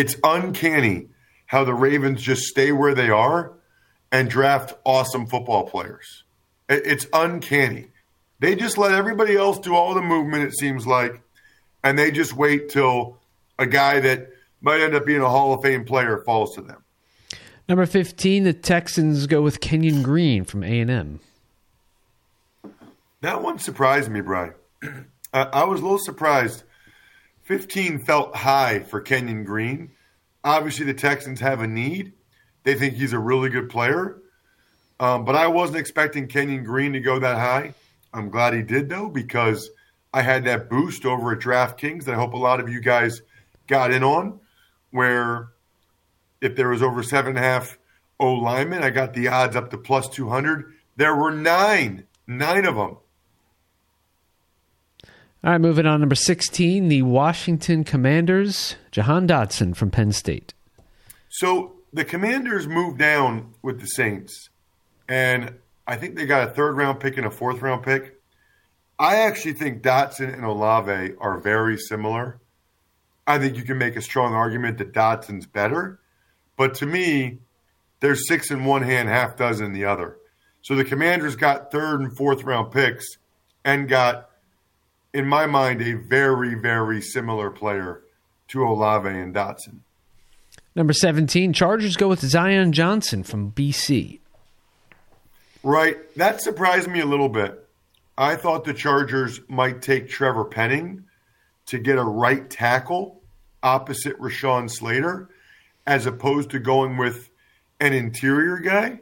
It's 0.00 0.16
uncanny 0.24 1.08
how 1.44 1.64
the 1.64 1.74
Ravens 1.74 2.22
just 2.22 2.44
stay 2.44 2.72
where 2.72 2.94
they 2.94 3.10
are 3.10 3.52
and 4.10 4.30
draft 4.30 4.72
awesome 4.82 5.26
football 5.26 5.68
players. 5.68 6.24
It's 6.70 7.06
uncanny. 7.12 7.88
They 8.38 8.56
just 8.56 8.78
let 8.78 8.92
everybody 8.92 9.36
else 9.36 9.58
do 9.58 9.74
all 9.74 9.92
the 9.92 10.00
movement, 10.00 10.44
it 10.44 10.58
seems 10.58 10.86
like, 10.86 11.20
and 11.84 11.98
they 11.98 12.10
just 12.12 12.32
wait 12.32 12.70
till 12.70 13.18
a 13.58 13.66
guy 13.66 14.00
that 14.00 14.30
might 14.62 14.80
end 14.80 14.94
up 14.94 15.04
being 15.04 15.20
a 15.20 15.28
Hall 15.28 15.52
of 15.52 15.60
Fame 15.60 15.84
player 15.84 16.22
falls 16.24 16.54
to 16.54 16.62
them. 16.62 16.82
Number 17.68 17.84
15, 17.84 18.44
the 18.44 18.54
Texans 18.54 19.26
go 19.26 19.42
with 19.42 19.60
Kenyon 19.60 20.02
Green 20.02 20.44
from 20.44 20.64
A&M. 20.64 21.20
That 23.20 23.42
one 23.42 23.58
surprised 23.58 24.10
me, 24.10 24.22
Brian. 24.22 24.54
I 25.34 25.64
was 25.64 25.80
a 25.80 25.82
little 25.82 25.98
surprised. 25.98 26.62
15 27.50 27.98
felt 27.98 28.36
high 28.36 28.78
for 28.78 29.00
Kenyon 29.00 29.42
Green. 29.42 29.90
Obviously, 30.44 30.84
the 30.84 30.94
Texans 30.94 31.40
have 31.40 31.62
a 31.62 31.66
need. 31.66 32.12
They 32.62 32.76
think 32.76 32.94
he's 32.94 33.12
a 33.12 33.18
really 33.18 33.48
good 33.48 33.68
player. 33.68 34.18
Um, 35.00 35.24
but 35.24 35.34
I 35.34 35.48
wasn't 35.48 35.78
expecting 35.78 36.28
Kenyon 36.28 36.62
Green 36.62 36.92
to 36.92 37.00
go 37.00 37.18
that 37.18 37.38
high. 37.38 37.74
I'm 38.14 38.30
glad 38.30 38.54
he 38.54 38.62
did, 38.62 38.88
though, 38.88 39.08
because 39.08 39.68
I 40.14 40.22
had 40.22 40.44
that 40.44 40.70
boost 40.70 41.04
over 41.04 41.32
at 41.32 41.40
DraftKings 41.40 42.04
that 42.04 42.14
I 42.14 42.18
hope 42.18 42.34
a 42.34 42.36
lot 42.36 42.60
of 42.60 42.68
you 42.68 42.80
guys 42.80 43.20
got 43.66 43.90
in 43.90 44.04
on, 44.04 44.38
where 44.92 45.48
if 46.40 46.54
there 46.54 46.68
was 46.68 46.84
over 46.84 47.02
seven 47.02 47.30
and 47.30 47.44
a 47.44 47.48
half 47.48 47.76
O 48.20 48.32
linemen, 48.34 48.84
I 48.84 48.90
got 48.90 49.12
the 49.12 49.26
odds 49.26 49.56
up 49.56 49.72
to 49.72 49.76
plus 49.76 50.08
200. 50.08 50.72
There 50.94 51.16
were 51.16 51.32
nine, 51.32 52.06
nine 52.28 52.64
of 52.64 52.76
them. 52.76 52.98
All 55.42 55.52
right, 55.52 55.60
moving 55.60 55.86
on. 55.86 56.00
Number 56.00 56.14
16, 56.14 56.88
the 56.88 57.02
Washington 57.02 57.82
Commanders, 57.82 58.76
Jahan 58.90 59.26
Dotson 59.26 59.74
from 59.74 59.90
Penn 59.90 60.12
State. 60.12 60.52
So 61.30 61.76
the 61.92 62.04
Commanders 62.04 62.66
moved 62.66 62.98
down 62.98 63.54
with 63.62 63.80
the 63.80 63.86
Saints, 63.86 64.50
and 65.08 65.54
I 65.86 65.96
think 65.96 66.16
they 66.16 66.26
got 66.26 66.48
a 66.48 66.50
third 66.50 66.76
round 66.76 67.00
pick 67.00 67.16
and 67.16 67.26
a 67.26 67.30
fourth 67.30 67.62
round 67.62 67.82
pick. 67.82 68.20
I 68.98 69.16
actually 69.16 69.54
think 69.54 69.82
Dotson 69.82 70.32
and 70.32 70.44
Olave 70.44 71.14
are 71.18 71.40
very 71.40 71.78
similar. 71.78 72.38
I 73.26 73.38
think 73.38 73.56
you 73.56 73.62
can 73.62 73.78
make 73.78 73.96
a 73.96 74.02
strong 74.02 74.34
argument 74.34 74.78
that 74.78 74.92
Dotson's 74.92 75.46
better. 75.46 76.00
But 76.56 76.74
to 76.76 76.86
me, 76.86 77.38
there's 78.00 78.28
six 78.28 78.50
in 78.50 78.64
one 78.64 78.82
hand, 78.82 79.08
half 79.08 79.36
dozen 79.36 79.66
in 79.66 79.72
the 79.72 79.86
other. 79.86 80.18
So 80.62 80.74
the 80.74 80.84
Commanders 80.84 81.36
got 81.36 81.70
third 81.70 82.00
and 82.00 82.14
fourth 82.14 82.44
round 82.44 82.72
picks 82.72 83.06
and 83.64 83.88
got, 83.88 84.29
in 85.12 85.26
my 85.26 85.46
mind, 85.46 85.82
a 85.82 85.94
very, 85.94 86.54
very 86.54 87.00
similar 87.00 87.50
player 87.50 88.02
to 88.48 88.62
Olave 88.64 89.08
and 89.08 89.34
Dotson. 89.34 89.80
Number 90.74 90.92
17, 90.92 91.52
Chargers 91.52 91.96
go 91.96 92.08
with 92.08 92.20
Zion 92.20 92.72
Johnson 92.72 93.22
from 93.22 93.52
BC. 93.52 94.20
Right. 95.62 95.96
That 96.16 96.40
surprised 96.40 96.88
me 96.88 97.00
a 97.00 97.06
little 97.06 97.28
bit. 97.28 97.66
I 98.16 98.36
thought 98.36 98.64
the 98.64 98.74
Chargers 98.74 99.40
might 99.48 99.82
take 99.82 100.08
Trevor 100.08 100.44
Penning 100.44 101.04
to 101.66 101.78
get 101.78 101.98
a 101.98 102.04
right 102.04 102.48
tackle 102.48 103.20
opposite 103.62 104.18
Rashawn 104.18 104.70
Slater 104.70 105.28
as 105.86 106.06
opposed 106.06 106.50
to 106.50 106.58
going 106.58 106.96
with 106.96 107.30
an 107.80 107.92
interior 107.92 108.58
guy. 108.58 109.00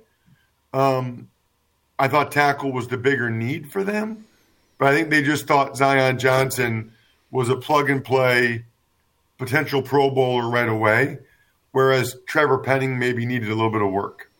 Um, 0.72 1.28
I 1.98 2.08
thought 2.08 2.30
tackle 2.30 2.72
was 2.72 2.88
the 2.88 2.96
bigger 2.96 3.30
need 3.30 3.70
for 3.70 3.82
them, 3.82 4.24
but 4.78 4.88
I 4.88 4.96
think 4.96 5.10
they 5.10 5.22
just 5.22 5.46
thought 5.46 5.76
Zion 5.76 6.18
Johnson 6.18 6.92
was 7.30 7.48
a 7.48 7.56
plug 7.56 7.90
and 7.90 8.04
play 8.04 8.64
potential 9.36 9.82
Pro 9.82 10.10
Bowler 10.10 10.48
right 10.48 10.68
away, 10.68 11.18
whereas 11.72 12.16
Trevor 12.26 12.58
Penning 12.58 12.98
maybe 12.98 13.26
needed 13.26 13.48
a 13.48 13.54
little 13.54 13.70
bit 13.70 13.82
of 13.82 13.90
work. 13.90 14.30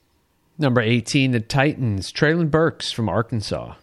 Number 0.58 0.80
18, 0.80 1.30
the 1.30 1.40
Titans, 1.40 2.12
Treylon 2.12 2.50
Burks 2.50 2.90
from 2.90 3.08
Arkansas. 3.08 3.74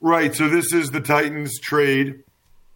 Right. 0.00 0.34
So 0.34 0.48
this 0.48 0.72
is 0.72 0.92
the 0.92 1.00
Titans 1.00 1.58
trade 1.58 2.22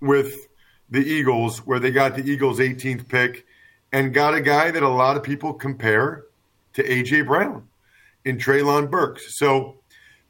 with 0.01 0.49
the 0.91 1.01
Eagles, 1.01 1.59
where 1.59 1.79
they 1.79 1.91
got 1.91 2.17
the 2.17 2.29
Eagles' 2.29 2.59
18th 2.59 3.09
pick 3.09 3.47
and 3.93 4.13
got 4.13 4.35
a 4.35 4.41
guy 4.41 4.71
that 4.71 4.83
a 4.83 4.89
lot 4.89 5.17
of 5.17 5.23
people 5.23 5.55
compare 5.55 6.25
to 6.75 6.93
A.J. 6.93 7.23
Brown 7.23 7.69
in 8.25 8.37
Treylon 8.37 8.91
Burks. 8.91 9.39
So 9.39 9.77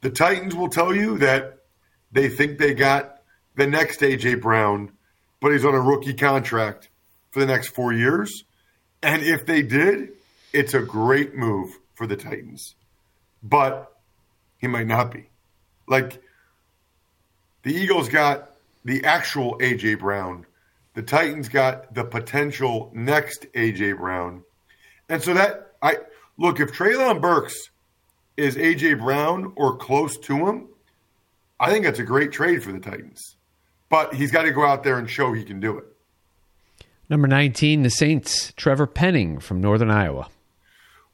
the 0.03 0.11
Titans 0.11 0.55
will 0.55 0.69
tell 0.69 0.95
you 0.95 1.19
that 1.19 1.59
they 2.15 2.31
think 2.31 2.59
they 2.59 2.73
got 2.73 3.21
the 3.57 3.67
next 3.67 4.03
A.J. 4.03 4.37
Brown, 4.37 4.93
but 5.41 5.53
he's 5.53 5.65
on 5.65 5.75
a 5.75 5.81
rookie 5.81 6.15
contract 6.15 6.89
for 7.31 7.41
the 7.41 7.47
next 7.47 7.69
four 7.69 7.93
years. 7.93 8.45
And 9.03 9.23
if 9.23 9.45
they 9.45 9.61
did, 9.61 10.13
it's 10.55 10.73
a 10.73 10.81
great 10.81 11.35
move 11.35 11.79
for 11.95 12.07
the 12.07 12.17
Titans. 12.17 12.75
But 13.43 13.93
he 14.57 14.67
might 14.67 14.87
not 14.87 15.13
be. 15.13 15.29
Like 15.87 16.23
the 17.63 17.75
Eagles 17.75 18.09
got 18.09 18.53
the 18.85 19.05
actual 19.05 19.59
A.J. 19.61 19.97
Brown 19.97 20.47
the 20.95 21.03
Titans 21.03 21.49
got 21.49 21.93
the 21.93 22.05
potential 22.05 22.91
next 22.95 23.47
AJ 23.53 23.99
Brown. 23.99 24.45
And 25.09 25.23
so 25.23 25.35
that 25.35 25.73
I 25.83 25.99
look 26.39 26.61
if 26.61 26.73
Treylon 26.73 27.21
Burks 27.21 27.55
is 28.37 28.57
AJ 28.57 29.01
Brown 29.01 29.53
or 29.57 29.77
close 29.77 30.17
to 30.19 30.47
him, 30.47 30.69
I 31.61 31.71
think 31.71 31.85
that's 31.85 31.99
a 31.99 32.05
great 32.05 32.33
trade 32.33 32.63
for 32.63 32.73
the 32.73 32.81
Titans. 32.81 33.37
But 33.89 34.15
he's 34.15 34.31
got 34.31 34.43
to 34.43 34.51
go 34.51 34.65
out 34.65 34.83
there 34.83 34.99
and 34.99 35.09
show 35.09 35.33
he 35.33 35.45
can 35.45 35.61
do 35.61 35.79
it. 35.79 35.85
Number 37.09 37.29
19, 37.29 37.83
the 37.83 37.91
Saints, 37.91 38.53
Trevor 38.57 38.87
Penning 38.87 39.39
from 39.39 39.61
Northern 39.61 39.91
Iowa. 39.91 40.29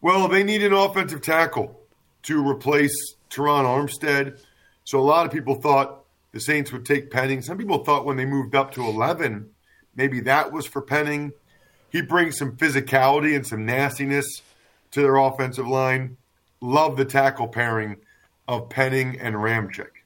Well, 0.00 0.28
they 0.28 0.42
need 0.42 0.62
an 0.62 0.72
offensive 0.72 1.20
tackle 1.20 1.78
to 2.22 2.48
replace 2.48 2.94
Terron 3.28 3.64
Armstead. 3.64 4.40
So 4.84 4.98
a 4.98 5.02
lot 5.02 5.26
of 5.26 5.32
people 5.32 5.56
thought 5.56 6.04
the 6.32 6.40
Saints 6.40 6.72
would 6.72 6.86
take 6.86 7.10
Penning. 7.10 7.42
Some 7.42 7.58
people 7.58 7.84
thought 7.84 8.06
when 8.06 8.16
they 8.16 8.24
moved 8.24 8.54
up 8.54 8.72
to 8.74 8.84
11, 8.84 9.50
maybe 9.96 10.20
that 10.20 10.52
was 10.52 10.66
for 10.66 10.80
Penning. 10.80 11.32
He 11.90 12.02
brings 12.02 12.38
some 12.38 12.56
physicality 12.56 13.34
and 13.34 13.46
some 13.46 13.66
nastiness 13.66 14.42
to 14.92 15.02
their 15.02 15.16
offensive 15.16 15.66
line. 15.66 16.16
Love 16.60 16.96
the 16.96 17.04
tackle 17.04 17.48
pairing 17.48 17.96
of 18.46 18.68
Penning 18.68 19.18
and 19.18 19.34
Ramczyk. 19.34 19.99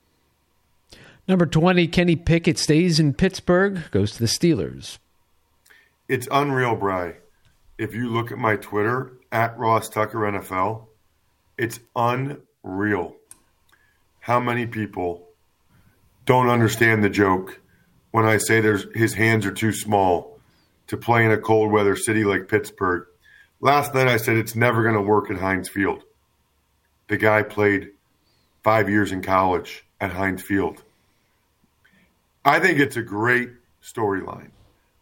Number 1.27 1.47
20, 1.47 1.87
Kenny 1.89 2.17
Pickett 2.17 2.59
stays 2.59 3.01
in 3.01 3.15
Pittsburgh, 3.15 3.91
goes 3.91 4.13
to 4.13 4.19
the 4.19 4.27
Steelers. 4.27 4.99
It's 6.07 6.29
unreal, 6.31 6.77
Bry. 6.77 7.15
If 7.79 7.95
you 7.95 8.11
look 8.11 8.31
at 8.31 8.39
my 8.39 8.57
Twitter, 8.57 9.15
at 9.33 9.59
Ross 9.59 9.89
Tucker 9.89 10.19
NFL, 10.19 10.87
it's 11.59 11.81
unreal 11.97 13.17
how 14.21 14.39
many 14.39 14.67
people 14.67 15.29
don't 16.25 16.49
understand 16.49 17.03
the 17.03 17.11
joke 17.11 17.61
when 18.13 18.25
I 18.25 18.37
say 18.37 18.61
there's 18.61 18.87
his 18.95 19.15
hands 19.15 19.45
are 19.45 19.53
too 19.53 19.73
small 19.73 20.39
to 20.87 20.97
play 20.97 21.25
in 21.25 21.33
a 21.33 21.37
cold 21.37 21.73
weather 21.73 21.97
city 21.97 22.25
like 22.25 22.49
Pittsburgh. 22.49 23.07
Last 23.61 23.93
night 23.93 24.09
I 24.09 24.19
said 24.19 24.37
it's 24.37 24.55
never 24.55 24.83
going 24.83 24.95
to 24.95 25.03
work 25.03 25.31
at 25.31 25.39
Heinz 25.39 25.69
Field. 25.69 26.05
The 27.09 27.17
guy 27.17 27.43
played 27.43 27.91
five 28.63 28.89
years 28.89 29.11
in 29.11 29.21
college 29.21 29.85
at 30.01 30.13
Heinz 30.13 30.43
Field. 30.43 30.83
I 32.45 32.61
think 32.61 32.79
it's 32.79 32.97
a 32.97 33.03
great 33.03 33.51
storyline. 33.83 34.51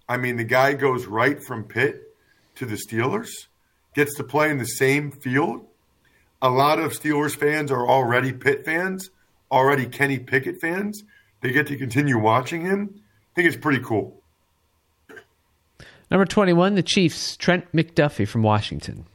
I 0.09 0.16
mean, 0.16 0.37
the 0.37 0.44
guy 0.44 0.74
goes 0.74 1.07
right 1.07 1.42
from 1.42 1.64
Pitt 1.64 2.14
to 2.57 2.66
the 2.66 2.76
Steelers, 2.76 3.31
gets 3.94 4.14
to 4.16 4.24
play 4.24 4.50
in 4.50 4.59
the 4.59 4.64
same 4.64 5.11
field. 5.11 5.66
A 6.40 6.50
lot 6.50 6.78
of 6.78 6.92
Steelers 6.92 7.37
fans 7.37 7.70
are 7.70 7.88
already 7.88 8.33
Pitt 8.33 8.64
fans, 8.64 9.11
already 9.50 9.87
Kenny 9.87 10.18
Pickett 10.18 10.61
fans. 10.61 11.02
They 11.40 11.52
get 11.52 11.66
to 11.68 11.76
continue 11.76 12.18
watching 12.18 12.62
him. 12.62 12.90
I 12.94 13.35
think 13.35 13.48
it's 13.48 13.57
pretty 13.57 13.83
cool. 13.83 14.20
Number 16.11 16.26
21, 16.26 16.74
the 16.74 16.83
Chiefs, 16.83 17.37
Trent 17.37 17.70
McDuffie 17.72 18.28
from 18.28 18.42
Washington. 18.42 19.07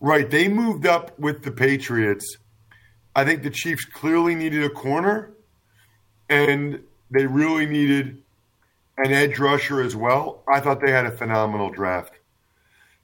Right. 0.00 0.28
They 0.28 0.48
moved 0.48 0.86
up 0.86 1.18
with 1.18 1.44
the 1.44 1.52
Patriots. 1.52 2.36
I 3.14 3.24
think 3.24 3.42
the 3.42 3.50
Chiefs 3.50 3.84
clearly 3.84 4.34
needed 4.34 4.64
a 4.64 4.68
corner, 4.68 5.32
and 6.28 6.82
they 7.10 7.26
really 7.26 7.66
needed 7.66 8.22
an 8.96 9.12
edge 9.12 9.38
rusher 9.38 9.80
as 9.80 9.96
well. 9.96 10.42
I 10.48 10.60
thought 10.60 10.80
they 10.80 10.92
had 10.92 11.06
a 11.06 11.10
phenomenal 11.10 11.70
draft. 11.70 12.12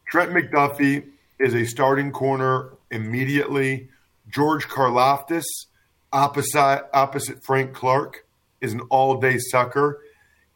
Trent 0.07 0.33
McDuffie 0.33 1.07
is 1.39 1.55
a 1.55 1.65
starting 1.65 2.13
corner 2.13 2.71
immediately. 2.91 3.89
George 4.29 4.67
Karlaftis, 4.69 5.45
opposite 6.13 6.85
opposite 6.93 7.45
Frank 7.45 7.75
Clark, 7.75 8.27
is 8.61 8.73
an 8.73 8.81
all 8.91 9.21
day 9.21 9.39
sucker. 9.39 10.01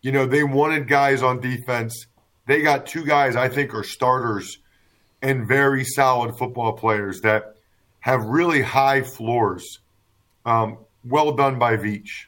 You 0.02 0.12
know, 0.12 0.26
they 0.26 0.44
wanted 0.44 0.88
guys 0.88 1.22
on 1.22 1.40
defense. 1.40 2.06
They 2.46 2.62
got 2.62 2.86
two 2.86 3.04
guys 3.04 3.36
I 3.36 3.48
think 3.48 3.74
are 3.74 3.84
starters 3.84 4.58
and 5.22 5.48
very 5.48 5.84
solid 5.84 6.36
football 6.36 6.74
players 6.74 7.22
that 7.22 7.54
have 8.00 8.24
really 8.24 8.60
high 8.60 9.00
floors. 9.02 9.78
Um, 10.44 10.78
well 11.04 11.32
done 11.32 11.58
by 11.58 11.78
Veach. 11.78 12.26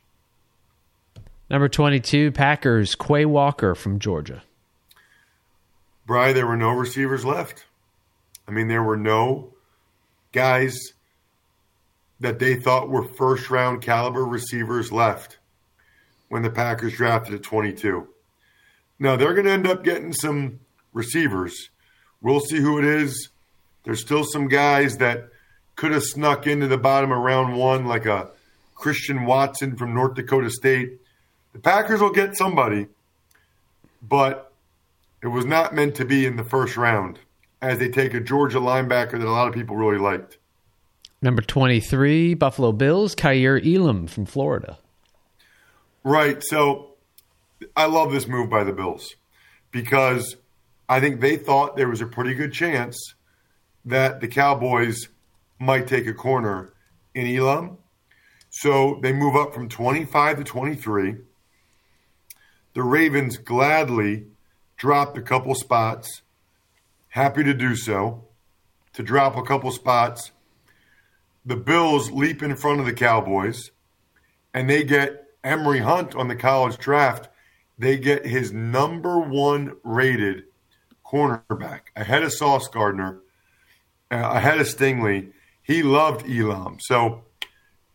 Number 1.48 1.68
22, 1.68 2.32
Packers, 2.32 2.94
Quay 2.96 3.24
Walker 3.24 3.74
from 3.74 3.98
Georgia. 3.98 4.42
Bry, 6.06 6.32
there 6.32 6.46
were 6.46 6.56
no 6.56 6.70
receivers 6.70 7.24
left. 7.24 7.64
I 8.48 8.50
mean, 8.50 8.68
there 8.68 8.82
were 8.82 8.96
no 8.96 9.52
guys 10.32 10.76
that 12.20 12.38
they 12.38 12.56
thought 12.56 12.88
were 12.88 13.04
first 13.04 13.50
round 13.50 13.82
caliber 13.82 14.24
receivers 14.24 14.90
left 14.90 15.38
when 16.28 16.42
the 16.42 16.50
Packers 16.50 16.94
drafted 16.94 17.34
at 17.34 17.42
22. 17.42 18.08
Now, 18.98 19.16
they're 19.16 19.34
going 19.34 19.46
to 19.46 19.52
end 19.52 19.66
up 19.66 19.84
getting 19.84 20.12
some 20.12 20.60
receivers. 20.92 21.70
We'll 22.22 22.40
see 22.40 22.58
who 22.58 22.78
it 22.78 22.84
is. 22.84 23.28
There's 23.84 24.00
still 24.00 24.24
some 24.24 24.48
guys 24.48 24.98
that 24.98 25.28
could 25.76 25.92
have 25.92 26.02
snuck 26.02 26.46
into 26.46 26.66
the 26.66 26.78
bottom 26.78 27.12
of 27.12 27.18
round 27.18 27.54
one, 27.56 27.86
like 27.86 28.06
a 28.06 28.30
Christian 28.74 29.26
Watson 29.26 29.76
from 29.76 29.94
North 29.94 30.14
Dakota 30.14 30.50
State. 30.50 31.00
The 31.56 31.62
Packers 31.62 32.02
will 32.02 32.12
get 32.12 32.36
somebody, 32.36 32.86
but 34.02 34.52
it 35.22 35.28
was 35.28 35.46
not 35.46 35.74
meant 35.74 35.94
to 35.94 36.04
be 36.04 36.26
in 36.26 36.36
the 36.36 36.44
first 36.44 36.76
round 36.76 37.18
as 37.62 37.78
they 37.78 37.88
take 37.88 38.12
a 38.12 38.20
Georgia 38.20 38.58
linebacker 38.58 39.12
that 39.12 39.22
a 39.22 39.30
lot 39.30 39.48
of 39.48 39.54
people 39.54 39.74
really 39.74 39.96
liked. 39.96 40.36
Number 41.22 41.40
23, 41.40 42.34
Buffalo 42.34 42.72
Bills, 42.72 43.14
Kaiir 43.14 43.56
Elam 43.56 44.06
from 44.06 44.26
Florida. 44.26 44.76
Right. 46.04 46.42
So 46.42 46.90
I 47.74 47.86
love 47.86 48.12
this 48.12 48.28
move 48.28 48.50
by 48.50 48.62
the 48.62 48.74
Bills 48.74 49.16
because 49.70 50.36
I 50.90 51.00
think 51.00 51.22
they 51.22 51.38
thought 51.38 51.74
there 51.74 51.88
was 51.88 52.02
a 52.02 52.06
pretty 52.06 52.34
good 52.34 52.52
chance 52.52 53.14
that 53.86 54.20
the 54.20 54.28
Cowboys 54.28 55.08
might 55.58 55.86
take 55.86 56.06
a 56.06 56.12
corner 56.12 56.74
in 57.14 57.26
Elam. 57.26 57.78
So 58.50 59.00
they 59.02 59.14
move 59.14 59.36
up 59.36 59.54
from 59.54 59.70
25 59.70 60.36
to 60.36 60.44
23. 60.44 61.16
The 62.76 62.82
Ravens 62.82 63.38
gladly 63.38 64.26
dropped 64.76 65.16
a 65.16 65.22
couple 65.22 65.54
spots. 65.54 66.20
Happy 67.08 67.42
to 67.42 67.54
do 67.54 67.74
so. 67.74 68.26
To 68.92 69.02
drop 69.02 69.34
a 69.34 69.42
couple 69.42 69.70
spots. 69.72 70.32
The 71.46 71.56
Bills 71.56 72.10
leap 72.10 72.42
in 72.42 72.54
front 72.54 72.80
of 72.80 72.84
the 72.84 72.92
Cowboys, 72.92 73.70
and 74.52 74.68
they 74.68 74.84
get 74.84 75.24
Emory 75.42 75.78
Hunt 75.78 76.14
on 76.14 76.28
the 76.28 76.36
college 76.36 76.76
draft. 76.76 77.30
They 77.78 77.96
get 77.96 78.26
his 78.26 78.52
number 78.52 79.20
one 79.20 79.76
rated 79.82 80.44
cornerback 81.02 81.80
ahead 81.96 82.24
of 82.24 82.34
Sauce 82.34 82.68
Gardner, 82.68 83.20
uh, 84.10 84.16
ahead 84.16 84.60
of 84.60 84.66
Stingley. 84.66 85.32
He 85.62 85.82
loved 85.82 86.28
Elam. 86.28 86.76
So 86.80 87.24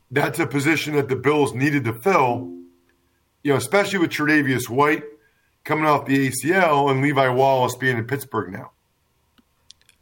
that's 0.09 0.39
a 0.39 0.47
position 0.47 0.95
that 0.95 1.07
the 1.07 1.15
Bills 1.15 1.53
needed 1.53 1.83
to 1.83 1.93
fill, 1.93 2.60
you 3.43 3.51
know, 3.51 3.57
especially 3.57 3.99
with 3.99 4.11
Tre'Davious 4.11 4.69
White 4.69 5.03
coming 5.63 5.85
off 5.85 6.05
the 6.05 6.29
ACL 6.29 6.89
and 6.91 7.01
Levi 7.01 7.29
Wallace 7.29 7.75
being 7.75 7.97
in 7.97 8.05
Pittsburgh 8.05 8.51
now. 8.51 8.71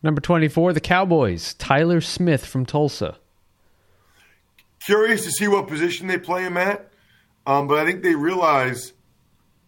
Number 0.01 0.21
24, 0.21 0.73
the 0.73 0.79
Cowboys, 0.79 1.53
Tyler 1.55 1.99
Smith 1.99 2.45
from 2.45 2.65
Tulsa. 2.65 3.17
Curious 4.85 5.25
to 5.25 5.31
see 5.31 5.47
what 5.47 5.67
position 5.67 6.07
they 6.07 6.17
play 6.17 6.43
him 6.43 6.55
at, 6.55 6.89
um, 7.45 7.67
but 7.67 7.79
I 7.79 7.85
think 7.85 8.01
they 8.01 8.15
realize 8.15 8.93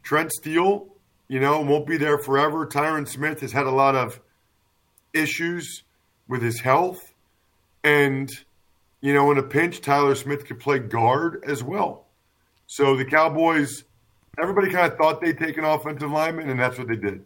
Trent 0.03 0.31
Steele, 0.31 0.87
you 1.27 1.39
know, 1.41 1.61
won't 1.61 1.85
be 1.85 1.97
there 1.97 2.17
forever. 2.17 2.65
Tyron 2.65 3.07
Smith 3.07 3.41
has 3.41 3.51
had 3.51 3.65
a 3.65 3.71
lot 3.71 3.95
of 3.95 4.21
issues 5.13 5.83
with 6.29 6.41
his 6.41 6.61
health, 6.61 7.13
and 7.83 8.29
you 9.01 9.13
know, 9.13 9.31
in 9.31 9.37
a 9.37 9.43
pinch, 9.43 9.81
Tyler 9.81 10.15
Smith 10.15 10.45
could 10.45 10.59
play 10.59 10.79
guard 10.79 11.43
as 11.45 11.61
well. 11.63 12.00
So 12.71 12.95
the 12.95 13.03
Cowboys, 13.03 13.83
everybody 14.41 14.71
kind 14.71 14.89
of 14.89 14.97
thought 14.97 15.19
they'd 15.19 15.37
take 15.37 15.57
an 15.57 15.65
offensive 15.65 16.09
lineman, 16.09 16.49
and 16.49 16.57
that's 16.57 16.77
what 16.77 16.87
they 16.87 16.95
did. 16.95 17.25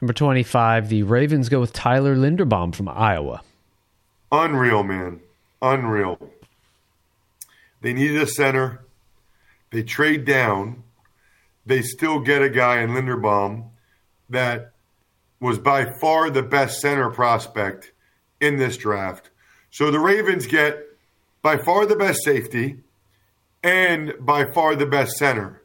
Number 0.00 0.14
25, 0.14 0.88
the 0.88 1.02
Ravens 1.02 1.50
go 1.50 1.60
with 1.60 1.74
Tyler 1.74 2.16
Linderbaum 2.16 2.74
from 2.74 2.88
Iowa. 2.88 3.42
Unreal, 4.32 4.82
man. 4.82 5.20
Unreal. 5.60 6.18
They 7.82 7.92
needed 7.92 8.22
a 8.22 8.26
center. 8.26 8.80
They 9.70 9.82
trade 9.82 10.24
down. 10.24 10.82
They 11.66 11.82
still 11.82 12.20
get 12.20 12.40
a 12.40 12.48
guy 12.48 12.80
in 12.80 12.92
Linderbaum 12.92 13.68
that 14.30 14.72
was 15.40 15.58
by 15.58 15.92
far 16.00 16.30
the 16.30 16.42
best 16.42 16.80
center 16.80 17.10
prospect 17.10 17.92
in 18.40 18.56
this 18.56 18.78
draft. 18.78 19.28
So 19.70 19.90
the 19.90 20.00
Ravens 20.00 20.46
get 20.46 20.86
by 21.42 21.58
far 21.58 21.84
the 21.84 21.96
best 21.96 22.24
safety 22.24 22.78
and 23.64 24.12
by 24.20 24.44
far 24.44 24.76
the 24.76 24.86
best 24.86 25.16
center. 25.16 25.62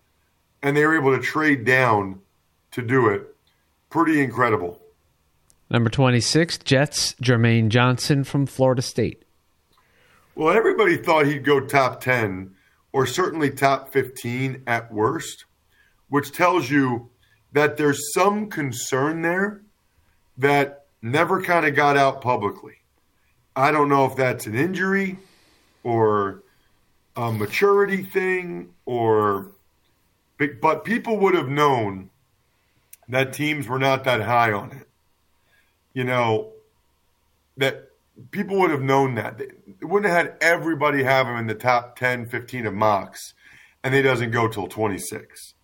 And 0.64 0.76
they 0.76 0.86
were 0.86 0.98
able 0.98 1.16
to 1.16 1.22
trade 1.22 1.66
down 1.66 2.22
to 2.72 2.82
do 2.82 3.10
it. 3.10 3.36
Pretty 3.90 4.22
incredible. 4.22 4.82
Number 5.70 5.90
26, 5.90 6.60
Jets, 6.60 7.14
Jermaine 7.22 7.70
Johnson 7.70 8.24
from 8.24 8.46
Florida 8.48 8.82
State. 8.82 9.24
Well, 10.34 10.56
everybody 10.56 10.98
thought 10.98 11.28
he'd 11.28 11.44
go 11.44 11.60
top 11.60 12.02
10 12.02 12.56
or 12.92 13.06
certainly 13.06 13.52
top 13.52 13.92
15 13.92 14.64
at 14.66 14.92
worst, 14.92 15.46
which 16.08 16.32
tells 16.32 16.70
you 16.70 17.10
that 17.52 17.78
there's 17.78 18.14
some 18.14 18.50
concern 18.50 19.22
there 19.22 19.62
that 20.38 20.86
never 21.02 21.42
kind 21.42 21.66
of 21.66 21.76
got 21.76 21.98
out 21.98 22.22
publicly. 22.22 22.76
I 23.56 23.72
don't 23.72 23.90
know 23.90 24.06
if 24.06 24.16
that's 24.16 24.48
an 24.48 24.56
injury 24.56 25.18
or 25.84 26.44
a 27.20 27.32
maturity 27.34 28.02
thing 28.04 28.74
or 28.86 29.52
but 30.62 30.86
people 30.86 31.18
would 31.18 31.36
have 31.36 31.50
known 31.50 32.10
that 33.10 33.34
teams 33.34 33.68
were 33.68 33.80
not 33.80 34.06
that 34.06 34.22
high 34.22 34.54
on 34.54 34.72
it. 34.72 34.88
You 35.94 36.06
know, 36.06 36.54
that 37.58 37.90
people 38.32 38.58
would 38.60 38.72
have 38.72 38.82
known 38.82 39.16
that. 39.16 39.38
They 39.38 39.48
wouldn't 39.82 40.10
have 40.10 40.28
had 40.28 40.38
everybody 40.40 41.04
have 41.04 41.28
him 41.28 41.36
in 41.36 41.48
the 41.48 41.56
top 41.56 41.98
10, 41.98 42.28
15 42.28 42.68
of 42.68 42.74
mocks, 42.74 43.34
and 43.84 43.94
he 43.94 44.02
doesn't 44.02 44.32
go 44.32 44.48
till 44.48 44.68
26. 44.68 45.56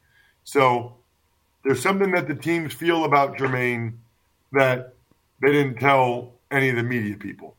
So 0.44 0.98
there's 1.64 1.82
something 1.82 2.12
that 2.12 2.28
the 2.28 2.36
teams 2.36 2.74
feel 2.74 3.06
about 3.06 3.38
Jermaine 3.38 3.94
that 4.52 4.94
they 5.42 5.54
didn't 5.54 5.80
tell 5.80 6.34
any 6.52 6.70
of 6.70 6.76
the 6.76 6.84
media 6.84 7.16
people. 7.16 7.56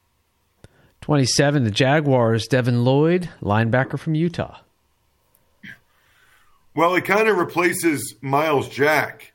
27, 1.07 1.63
the 1.63 1.71
Jaguars, 1.71 2.49
Devin 2.49 2.83
Lloyd, 2.83 3.31
linebacker 3.41 3.97
from 3.97 4.17
Utah. 4.17 4.59
Well, 6.75 6.97
it 6.97 7.05
kind 7.05 7.29
of 7.29 7.37
replaces 7.37 8.17
Myles 8.23 8.69
Jack, 8.69 9.33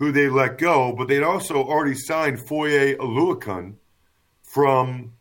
who 0.00 0.10
they 0.10 0.28
let 0.28 0.58
go, 0.58 0.92
but 0.92 1.06
they'd 1.06 1.22
also 1.22 1.62
already 1.62 1.94
signed 1.94 2.40
Foye 2.48 2.96
Oluokun 2.96 3.74
from, 4.42 5.12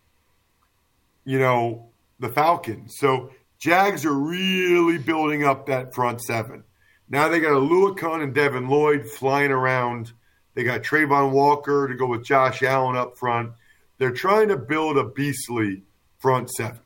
you 1.24 1.38
know, 1.38 1.92
the 2.20 2.30
Falcons. 2.30 2.96
So 2.98 3.30
Jags 3.60 4.04
are 4.04 4.12
really 4.12 4.98
building 4.98 5.44
up 5.44 5.68
that 5.68 5.94
front 5.94 6.20
seven. 6.24 6.64
Now 7.10 7.28
they 7.28 7.40
got 7.40 7.52
Oluokun 7.52 8.24
and 8.24 8.34
Devin 8.34 8.68
Lloyd 8.68 9.06
flying 9.08 9.52
around. 9.52 10.14
They 10.56 10.64
got 10.64 10.82
Travon 10.82 11.30
Walker 11.30 11.88
to 11.88 11.94
go 11.94 12.08
with 12.08 12.26
Josh 12.26 12.64
Allen 12.64 12.96
up 12.96 13.20
front. 13.20 13.52
They're 14.00 14.10
trying 14.10 14.48
to 14.48 14.58
build 14.58 14.98
a 14.98 15.04
beastly 15.04 15.84
front 16.22 16.50
seven. 16.52 16.80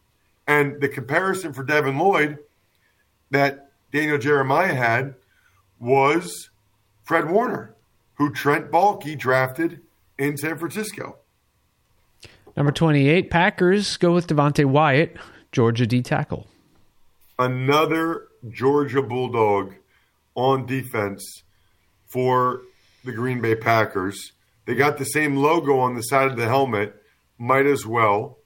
And 0.48 0.82
the 0.82 0.90
comparison 0.90 1.54
for 1.54 1.64
Devin 1.64 1.98
Lloyd 1.98 2.40
that 3.32 3.70
Daniel 3.92 4.18
Jeremiah 4.18 4.74
had 4.74 5.16
was 5.80 6.50
Fred 7.04 7.30
Warner, 7.30 7.76
who 8.16 8.32
Trent 8.32 8.72
Baalke 8.72 9.18
drafted 9.18 9.82
in 10.18 10.38
San 10.38 10.58
Francisco. 10.58 11.18
Number 12.56 12.72
28, 12.72 13.30
Packers 13.30 13.98
go 13.98 14.14
with 14.14 14.28
Devonte 14.28 14.66
Wyatt, 14.66 15.18
Georgia 15.52 15.86
D 15.86 16.02
tackle. 16.02 16.48
Another 17.38 18.28
Georgia 18.50 19.02
Bulldog 19.02 19.76
on 20.36 20.66
defense 20.66 21.44
for 22.08 22.62
the 23.04 23.12
Green 23.12 23.42
Bay 23.42 23.56
Packers. 23.56 24.32
They 24.66 24.76
got 24.76 24.98
the 24.98 25.06
same 25.06 25.36
logo 25.36 25.78
on 25.80 25.96
the 25.96 26.02
side 26.02 26.32
of 26.32 26.38
the 26.38 26.48
helmet, 26.48 26.96
might 27.38 27.66
as 27.66 27.86
well. 27.86 28.38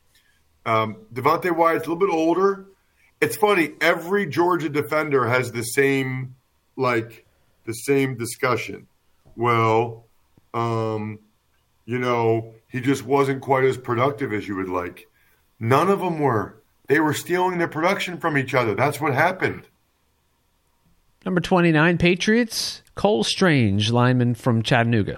Um, 0.66 0.98
Devonte 1.14 1.56
Wyatt's 1.56 1.86
a 1.88 1.90
little 1.90 2.08
bit 2.08 2.14
older. 2.14 2.66
It's 3.22 3.36
funny, 3.36 3.74
every 3.82 4.26
Georgia 4.26 4.70
defender 4.70 5.28
has 5.28 5.52
the 5.52 5.64
same, 5.64 6.36
like, 6.76 7.26
the 7.66 7.74
same 7.74 8.16
discussion. 8.16 8.88
Well, 9.36 10.06
um, 10.54 11.20
you 11.86 12.00
know, 12.00 12.54
he 12.68 12.82
just 12.82 13.04
wasn't 13.06 13.42
quite 13.42 13.66
as 13.66 13.78
productive 13.78 14.32
as 14.32 14.48
you 14.48 14.56
would 14.56 14.70
like. 14.70 15.08
None 15.60 15.90
of 15.90 16.00
them 16.00 16.20
were. 16.20 16.62
They 16.88 17.00
were 17.00 17.14
stealing 17.14 17.58
their 17.58 17.68
production 17.68 18.18
from 18.18 18.38
each 18.38 18.54
other. 18.54 18.74
That's 18.74 19.02
what 19.02 19.14
happened. 19.14 19.68
Number 21.26 21.42
29, 21.42 21.98
Patriots, 21.98 22.82
Cole 22.96 23.24
Strange, 23.24 23.92
lineman 23.92 24.36
from 24.36 24.64
Chattanooga. 24.64 25.18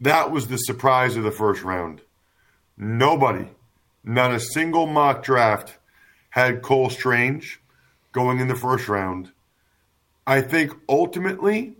That 0.00 0.30
was 0.30 0.48
the 0.48 0.56
surprise 0.56 1.16
of 1.16 1.22
the 1.22 1.30
first 1.30 1.62
round. 1.62 2.00
Nobody, 2.76 3.48
not 4.04 4.32
a 4.32 4.40
single 4.40 4.86
mock 4.86 5.22
draft, 5.22 5.78
had 6.30 6.62
Cole 6.62 6.90
Strange 6.90 7.60
going 8.12 8.40
in 8.40 8.48
the 8.48 8.54
first 8.54 8.88
round. 8.88 9.32
I 10.26 10.40
think 10.40 10.72
ultimately, 10.88 11.76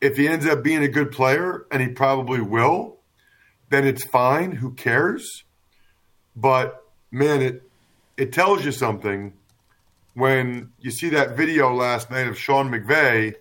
if 0.00 0.16
he 0.16 0.28
ends 0.28 0.46
up 0.46 0.62
being 0.62 0.82
a 0.82 0.88
good 0.88 1.10
player, 1.10 1.66
and 1.70 1.82
he 1.82 1.88
probably 1.88 2.40
will, 2.40 2.98
then 3.70 3.86
it's 3.86 4.04
fine. 4.04 4.52
Who 4.52 4.72
cares? 4.74 5.44
But 6.34 6.84
man, 7.10 7.42
it 7.42 7.62
it 8.16 8.32
tells 8.32 8.64
you 8.64 8.72
something 8.72 9.34
when 10.14 10.72
you 10.80 10.90
see 10.90 11.10
that 11.10 11.36
video 11.36 11.74
last 11.74 12.10
night 12.10 12.28
of 12.28 12.38
Sean 12.38 12.70
McVay 12.70 13.34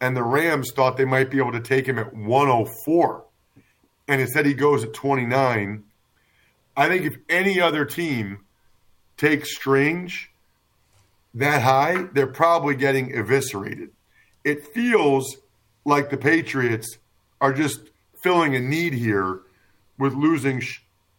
and 0.00 0.16
the 0.16 0.22
Rams 0.22 0.70
thought 0.72 0.96
they 0.96 1.04
might 1.04 1.30
be 1.30 1.38
able 1.38 1.52
to 1.52 1.60
take 1.60 1.86
him 1.86 1.98
at 1.98 2.14
104 2.14 3.24
and 4.06 4.20
instead 4.20 4.46
he 4.46 4.54
goes 4.54 4.84
at 4.84 4.92
29. 4.92 5.84
I 6.76 6.88
think 6.88 7.04
if 7.04 7.16
any 7.28 7.60
other 7.60 7.84
team 7.84 8.40
takes 9.16 9.54
Strange 9.54 10.30
that 11.34 11.62
high, 11.62 12.08
they're 12.12 12.26
probably 12.26 12.74
getting 12.74 13.14
eviscerated. 13.16 13.90
It 14.44 14.66
feels 14.74 15.36
like 15.84 16.10
the 16.10 16.16
Patriots 16.16 16.98
are 17.40 17.52
just 17.52 17.90
filling 18.22 18.54
a 18.54 18.60
need 18.60 18.92
here 18.94 19.40
with 19.98 20.14
losing 20.14 20.62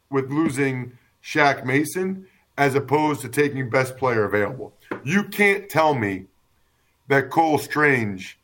with 0.09 0.29
losing 0.31 0.97
Shaq 1.23 1.65
Mason 1.65 2.27
as 2.57 2.75
opposed 2.75 3.21
to 3.21 3.29
taking 3.29 3.69
best 3.69 3.97
player 3.97 4.25
available. 4.25 4.73
You 5.03 5.23
can't 5.23 5.69
tell 5.69 5.95
me 5.95 6.25
that 7.07 7.29
Cole 7.29 7.57
Strange 7.57 8.37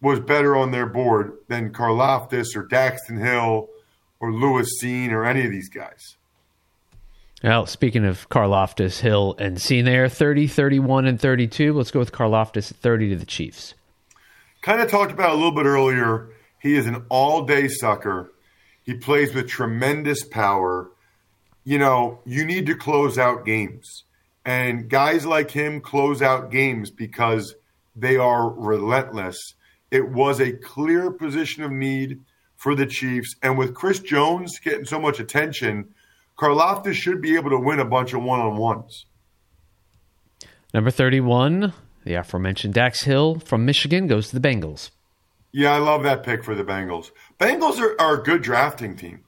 was 0.00 0.18
better 0.20 0.56
on 0.56 0.70
their 0.70 0.86
board 0.86 1.34
than 1.48 1.72
Karlaftis 1.72 2.56
or 2.56 2.66
Daxton 2.66 3.22
Hill 3.22 3.68
or 4.18 4.32
Lewis 4.32 4.82
Cine 4.82 5.10
or 5.10 5.24
any 5.24 5.44
of 5.44 5.50
these 5.50 5.68
guys. 5.68 6.16
Well, 7.42 7.64
speaking 7.64 8.04
of 8.04 8.28
Karlaftis, 8.28 9.00
Hill, 9.00 9.34
and 9.38 9.56
there, 9.56 10.10
30, 10.10 10.46
31, 10.46 11.06
and 11.06 11.18
32. 11.18 11.72
Let's 11.72 11.90
go 11.90 11.98
with 11.98 12.12
Karlaftis 12.12 12.70
at 12.70 12.76
30 12.76 13.10
to 13.10 13.16
the 13.16 13.24
Chiefs. 13.24 13.74
Kind 14.60 14.82
of 14.82 14.90
talked 14.90 15.10
about 15.10 15.30
a 15.30 15.34
little 15.34 15.54
bit 15.54 15.64
earlier. 15.64 16.28
He 16.58 16.74
is 16.74 16.86
an 16.86 17.02
all 17.08 17.46
day 17.46 17.68
sucker. 17.68 18.30
He 18.84 18.92
plays 18.92 19.34
with 19.34 19.48
tremendous 19.48 20.22
power. 20.22 20.90
You 21.64 21.78
know, 21.78 22.20
you 22.26 22.44
need 22.44 22.66
to 22.66 22.74
close 22.74 23.16
out 23.16 23.46
games. 23.46 24.04
And 24.44 24.90
guys 24.90 25.24
like 25.24 25.50
him 25.50 25.80
close 25.80 26.20
out 26.20 26.50
games 26.50 26.90
because 26.90 27.54
they 27.96 28.16
are 28.16 28.50
relentless. 28.50 29.54
It 29.90 30.10
was 30.10 30.40
a 30.40 30.52
clear 30.52 31.10
position 31.10 31.62
of 31.62 31.72
need 31.72 32.20
for 32.56 32.74
the 32.74 32.86
Chiefs. 32.86 33.34
And 33.42 33.56
with 33.56 33.74
Chris 33.74 34.00
Jones 34.00 34.58
getting 34.58 34.84
so 34.84 35.00
much 35.00 35.20
attention, 35.20 35.94
Karlaftis 36.40 36.94
should 36.94 37.20
be 37.20 37.36
able 37.36 37.50
to 37.50 37.58
win 37.58 37.80
a 37.80 37.84
bunch 37.84 38.14
of 38.14 38.22
one 38.22 38.40
on 38.40 38.56
ones. 38.56 39.04
Number 40.72 40.90
31, 40.90 41.74
the 42.04 42.14
aforementioned 42.14 42.72
Dax 42.72 43.02
Hill 43.02 43.40
from 43.40 43.66
Michigan 43.66 44.06
goes 44.06 44.30
to 44.30 44.38
the 44.38 44.48
Bengals. 44.48 44.90
Yeah, 45.52 45.74
I 45.74 45.78
love 45.78 46.02
that 46.04 46.22
pick 46.22 46.42
for 46.42 46.54
the 46.54 46.64
Bengals. 46.64 47.10
Bengals 47.38 47.78
are, 47.78 48.00
are 48.00 48.20
a 48.20 48.22
good 48.22 48.40
drafting 48.40 48.96
team. 48.96 49.24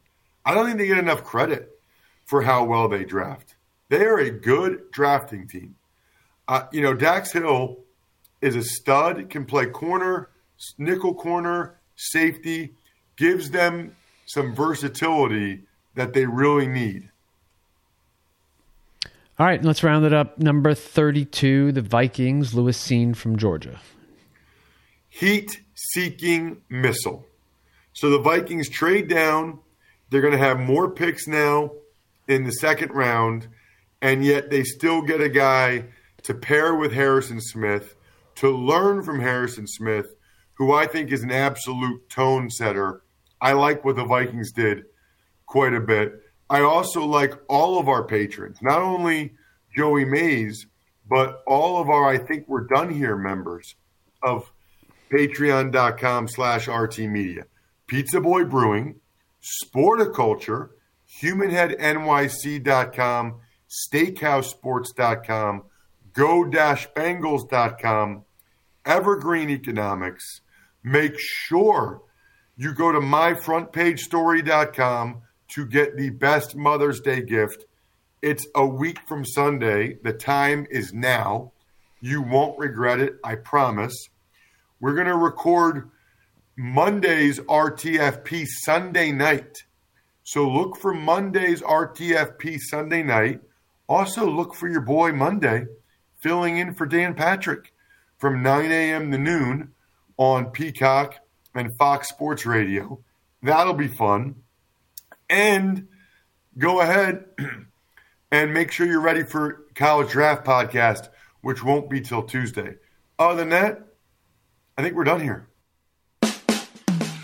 I 0.47 0.55
don't 0.55 0.65
think 0.65 0.79
they 0.79 0.87
get 0.87 0.97
enough 0.97 1.23
credit 1.23 1.79
for 2.25 2.43
how 2.43 2.65
well 2.65 2.89
they 2.89 3.05
draft. 3.05 3.57
They 3.91 4.05
are 4.07 4.19
a 4.19 4.31
good 4.31 4.91
drafting 4.91 5.47
team. 5.47 5.75
Uh, 6.49 6.65
you 6.73 6.81
know, 6.81 6.95
Dax 6.95 7.33
Hill 7.33 7.81
is 8.41 8.57
a 8.57 8.63
stud, 8.63 9.29
can 9.29 9.45
play 9.45 9.67
corner, 9.67 10.31
nickel 10.79 11.15
corner, 11.15 11.79
safety, 11.95 12.73
gives 13.17 13.51
them 13.51 13.97
some 14.25 14.55
versatility 14.55 15.65
that 15.95 16.13
they 16.13 16.27
really 16.27 16.67
need. 16.67 17.09
All 19.39 19.47
right, 19.47 19.63
let's 19.65 19.83
round 19.83 20.05
it 20.05 20.13
up. 20.13 20.39
Number 20.39 20.75
32, 20.75 21.73
the 21.73 21.83
Vikings, 21.83 22.55
Lewis 22.55 22.79
Cine 22.79 23.17
from 23.17 23.37
Georgia. 23.37 23.81
Heat 25.09 25.61
seeking 25.75 26.63
missile. 26.69 27.27
So 27.93 28.11
the 28.11 28.21
Vikings 28.21 28.69
trade 28.69 29.09
down. 29.09 29.59
They're 30.11 30.21
going 30.21 30.33
to 30.33 30.39
have 30.39 30.61
more 30.61 30.91
picks 30.91 31.27
now 31.27 31.73
in 32.29 32.45
the 32.45 32.53
second 32.53 32.93
round 32.93 33.49
and 34.03 34.25
yet 34.25 34.51
they 34.51 34.65
still 34.65 35.01
get 35.01 35.21
a 35.21 35.29
guy 35.29 35.85
to 36.25 36.35
pair 36.35 36.75
with 36.75 36.93
Harrison 36.93 37.41
Smith, 37.41 37.95
to 38.35 38.51
learn 38.51 39.03
from 39.03 39.21
Harrison 39.21 39.67
Smith, 39.67 40.15
who 40.55 40.73
I 40.73 40.87
think 40.87 41.11
is 41.11 41.23
an 41.23 41.31
absolute 41.31 42.11
tone 42.11 42.51
setter. 42.51 43.03
I 43.41 43.53
like 43.53 43.85
what 43.85 43.97
the 43.97 44.05
Vikings 44.05 44.53
did 44.53 44.85
quite 45.53 45.75
a 45.75 45.81
bit. 45.81 46.23
I 46.49 46.63
also 46.63 47.05
like 47.05 47.35
all 47.47 47.79
of 47.79 47.87
our 47.87 48.05
patrons, 48.05 48.63
not 48.63 48.81
only 48.81 49.35
Joey 49.77 50.07
Mays, 50.07 50.67
but 51.07 51.43
all 51.47 51.79
of 51.79 51.91
our 51.91 52.07
I 52.07 52.17
think 52.17 52.49
we're 52.49 52.67
done 52.67 52.91
here 52.91 53.17
members 53.17 53.75
of 54.23 54.51
patreon.com 55.13 56.29
slash 56.29 56.69
RT 56.69 57.01
Media. 57.01 57.45
Pizza 57.87 58.19
Boy 58.19 58.45
Brewing, 58.45 58.95
Sporticulture, 59.63 60.71
HumanHeadNYC.com, 61.21 63.35
steakhousesports.com, 63.69 65.65
go-bengals.com, 66.15 68.25
Evergreen 68.87 69.51
Economics. 69.51 70.41
Make 70.83 71.19
sure 71.19 72.01
you 72.57 72.73
go 72.73 72.91
to 72.91 73.01
myfrontpagestory.com 73.01 75.23
to 75.55 75.67
get 75.67 75.97
the 75.97 76.11
best 76.11 76.57
Mother's 76.57 77.01
Day 77.01 77.23
gift. 77.23 77.67
It's 78.23 78.47
a 78.55 78.67
week 78.67 78.99
from 79.07 79.25
Sunday. 79.25 79.99
The 80.03 80.13
time 80.13 80.67
is 80.71 80.93
now. 80.93 81.53
You 82.01 82.23
won't 82.23 82.59
regret 82.59 83.01
it, 83.01 83.17
I 83.23 83.35
promise. 83.35 83.95
We're 84.81 84.95
going 84.95 85.07
to 85.07 85.17
record 85.17 85.91
Monday's 86.57 87.39
RTFP 87.41 88.47
Sunday 88.65 89.13
night. 89.13 89.65
So 90.25 90.49
look 90.49 90.77
for 90.77 90.95
Monday's 90.95 91.63
RTFP 91.63 92.59
Sunday 92.59 93.03
night. 93.03 93.41
Also, 93.89 94.29
look 94.29 94.55
for 94.55 94.69
your 94.69 94.81
boy 94.81 95.13
Monday 95.13 95.67
filling 96.23 96.59
in 96.59 96.75
for 96.75 96.87
Dan 96.87 97.15
Patrick 97.15 97.73
from 98.19 98.43
9 98.43 98.71
a.m. 98.71 99.11
to 99.11 99.19
noon 99.19 99.73
on 100.17 100.47
Peacock 100.47 101.17
and 101.55 101.77
Fox 101.79 102.09
Sports 102.09 102.47
Radio. 102.47 103.01
That'll 103.43 103.75
be 103.75 103.89
fun. 103.89 104.37
And 105.33 105.89
go 106.59 106.83
ahead 106.83 107.25
and 108.31 108.53
make 108.53 108.71
sure 108.71 108.87
you're 108.87 109.01
ready 109.01 109.23
for 109.23 109.65
College 109.75 110.11
Draft 110.11 110.45
Podcast, 110.45 111.09
which 111.41 111.65
won't 111.65 111.89
be 111.89 112.03
till 112.03 112.23
Tuesday. 112.23 112.75
Other 113.19 113.37
than 113.37 113.49
that, 113.49 113.81
I 114.77 114.83
think 114.83 114.95
we're 114.95 115.05
done 115.05 115.21
here. 115.21 115.49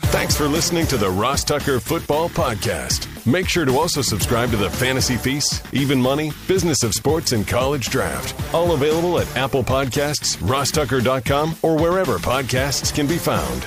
Thanks 0.09 0.37
for 0.37 0.49
listening 0.49 0.87
to 0.87 0.97
the 0.97 1.11
Ross 1.11 1.45
Tucker 1.45 1.79
Football 1.79 2.31
Podcast. 2.31 3.07
Make 3.27 3.47
sure 3.47 3.67
to 3.67 3.79
also 3.79 4.01
subscribe 4.01 4.51
to 4.53 4.57
the 4.57 4.71
Fantasy 4.71 5.17
Feast, 5.17 5.63
Even 5.75 6.01
Money, 6.01 6.33
Business 6.49 6.83
of 6.83 6.95
Sports, 6.95 7.33
and 7.33 7.47
College 7.47 7.91
Draft. 7.91 8.35
All 8.55 8.73
available 8.73 9.19
at 9.19 9.37
Apple 9.37 9.63
Podcasts, 9.63 10.39
rosstucker.com, 10.39 11.57
or 11.63 11.77
wherever 11.77 12.17
podcasts 12.17 12.95
can 12.95 13.07
be 13.07 13.19
found. 13.19 13.67